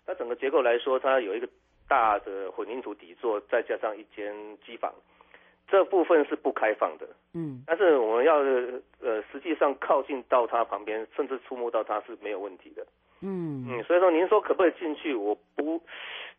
[0.06, 1.48] 它整个结构来说，它有一个
[1.88, 4.32] 大的混凝土底座，再加上一间
[4.64, 4.92] 机房。
[5.72, 8.40] 这部分是不开放的，嗯，但是我们要
[9.00, 12.86] 呃，实际上靠近到它旁边，甚至触摸到它是没有问题的，
[13.22, 15.14] 嗯嗯，所以说您说可不可以进去？
[15.14, 15.80] 我不，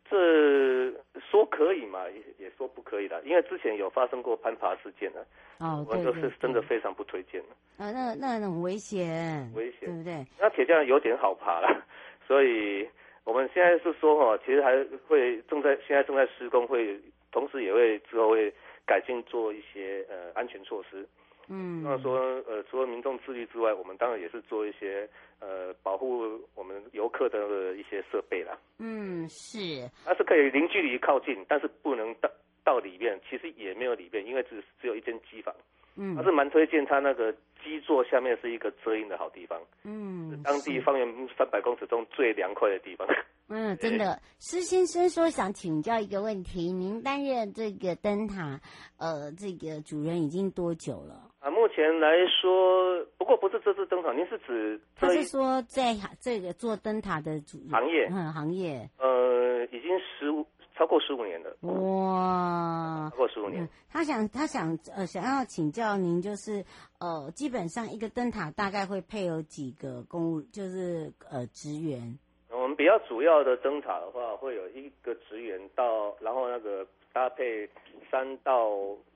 [0.08, 5.26] 这说可以嘛，也也说不可以的，因为之前有发生过攀爬事件的，
[5.58, 7.56] 哦，我就是真的非常不推荐了。
[7.78, 10.24] 啊，那那很危险，危险，对不对？
[10.38, 11.84] 那铁匠有点好爬了，
[12.24, 12.88] 所以
[13.24, 14.76] 我们现在是说哈，其实还
[15.08, 16.96] 会正在现在正在施工，会
[17.32, 18.54] 同时也会之后会。
[18.86, 21.06] 改进做一些呃安全措施，
[21.48, 25.08] 嗯，那说呃除了民众自律之外，我们当然也是做一些
[25.40, 26.22] 呃保护
[26.54, 28.58] 我们游客的一些设备啦。
[28.78, 29.58] 嗯，是，
[30.04, 32.30] 它是可以零距离靠近，但是不能到
[32.62, 35.54] 到里面，其实也没有里面，因为只只有一间机房。
[35.96, 37.32] 嗯，还是蛮推荐它那个
[37.62, 39.60] 基座下面是一个遮阴的好地方。
[39.84, 43.06] 嗯，当地方圆三百公尺中最凉快的地方。
[43.48, 48.60] 嗯，真的，施先生说想请教一个问题，您担任这个灯塔，
[48.96, 51.30] 呃，这个主人已经多久了？
[51.40, 52.08] 啊，目前来
[52.40, 54.80] 说，不过不是这次灯塔，您是指？
[54.96, 61.54] 他是说在这个做灯塔的主行业，嗯，行业，呃，已经十五超过十五年了。
[61.60, 63.62] 哇，超过十五年。
[63.62, 66.64] 嗯，他想他想呃想要请教您，就是
[66.98, 72.18] 呃，基本上一个灯塔大概会配有几个公务，就是呃职员。
[72.64, 77.68] 我们比较主要的灯塔的话，会有一个职员到，然后那个搭配
[78.10, 78.70] 三到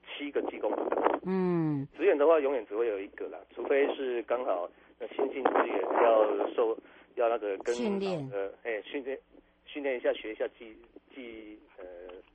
[0.04, 0.70] 七个技工。
[1.22, 4.68] 嗯，职员的话永远只会有一个啦，除非是刚好
[4.98, 6.76] 那新进职员要受
[7.14, 9.18] 要那个跟训练呃，哎训练
[9.64, 10.76] 训练一下学一下技
[11.14, 11.84] 技呃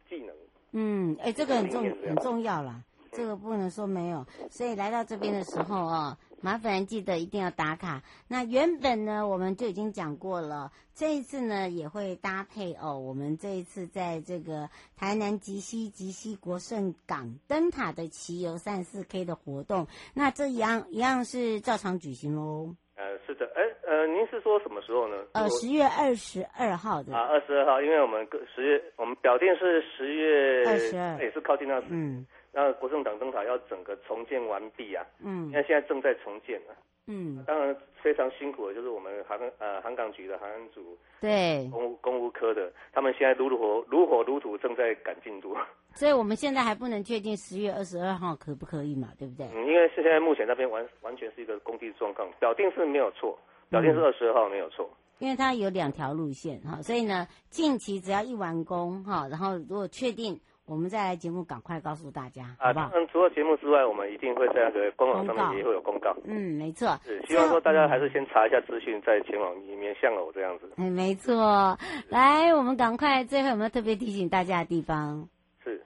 [0.09, 0.35] 技能。
[0.71, 6.17] 嗯，哎，这个很重很重要啦，这个不能说没有，所以来到这边的时候啊。
[6.43, 8.03] 麻烦记得一定要打卡。
[8.27, 10.73] 那原本呢，我们就已经讲过了。
[10.93, 12.99] 这一次呢，也会搭配哦。
[12.99, 22.75] 我们这一次在这个台南及西及西国圣港灯塔的骑游三十四 K 的活动，那这一样一样是照常举行喽。
[22.95, 25.15] 呃，是的，哎，呃，您是说什么时候呢？
[25.31, 27.15] 呃，十月二十二号的。
[27.15, 31.87] 啊，二十二号，因为我们十月我们表定是十月二十二，也是靠近那时。
[31.89, 32.27] 嗯。
[32.53, 36.77] 那国政党灯塔要整个重建完毕啊，嗯，那现在正在重建呢、啊。
[37.05, 45.53] 嗯，当然非常辛苦的，就是我们航呃航港局的航安组，对，公务公务科的，他们现在如火如火如荼，正在赶进度。
[45.95, 49.47] 所以我们现在还不能确定十月二十二号可不可以嘛，对不对？
[49.53, 53.37] 嗯，因为现在目前那边完完全是一个工地状况，表定是没有错，
[53.69, 54.89] 表定是二十二号没有错。
[55.19, 60.39] 因为它有两条路线哈，所以呢，近期只要一完工哈，然后如果确定。
[60.65, 62.89] 我们再来节目，赶快告诉大家，好不好？
[62.93, 66.15] 嗯，除了节目之外，我们一定会在那个官网上面也会有公告。
[66.23, 66.97] 嗯，没错。
[67.03, 70.71] 是希望说大家还是先查一下资讯，再前往里面像我这样子。
[70.77, 71.77] 嗯，没错。
[72.07, 75.27] 来，我们赶快，最后有没有特别提醒大家的地方？
[75.61, 75.83] 是。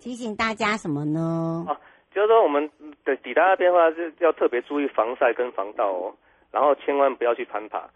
[0.00, 1.64] 提醒大家什么呢？
[1.66, 1.72] 啊，
[2.12, 2.70] 就是说我们
[3.06, 6.14] 的抵达那边的话，是要特别注意防晒跟防盗哦，
[6.52, 7.88] 然后千万不要去攀爬。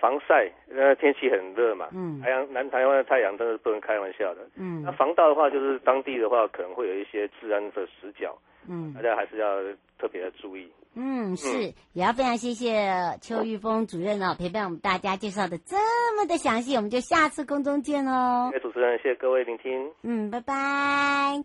[0.00, 8.36] 防晒，那，天气很热嘛，嗯，太阳南台湾的太阳真的是不能开玩笑的，嗯，那防盗的话，就是当地的话可能会有一些治安的死角，
[8.68, 9.60] 嗯，大家还是要
[9.98, 10.70] 特别的注意。
[10.94, 12.90] 嗯，是，嗯、也要非常谢谢
[13.20, 15.76] 邱玉峰主任哦，陪伴我们大家介绍的这
[16.16, 18.48] 么的详细，我们就下次空中见哦。
[18.50, 19.92] 谢谢主持人，谢谢各位聆听。
[20.02, 21.44] 嗯，拜拜。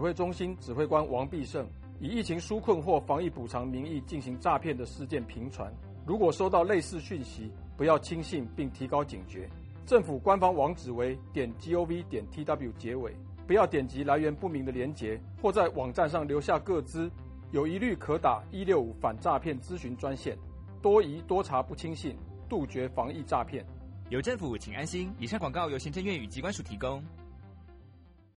[0.00, 1.68] 指挥中心指挥官王必胜
[2.00, 5.70] 以疫情纾困或防疫补偿名义进行诈骗的事件频传，
[6.06, 9.46] 如果收到类似讯息，不要轻信并提高警觉。
[9.84, 13.14] 政府官方网址为点 gov 点 tw 结尾，
[13.46, 17.10] 不要点击来源不明的连结或在网站上留下个资，
[17.50, 20.34] 有疑虑可打一六五反诈骗咨询专线。
[20.80, 22.16] 多疑多查不轻信，
[22.48, 23.62] 杜绝防疫诈骗。
[24.08, 25.12] 有政府，请安心。
[25.18, 27.04] 以上广告由行政院与机关署提供。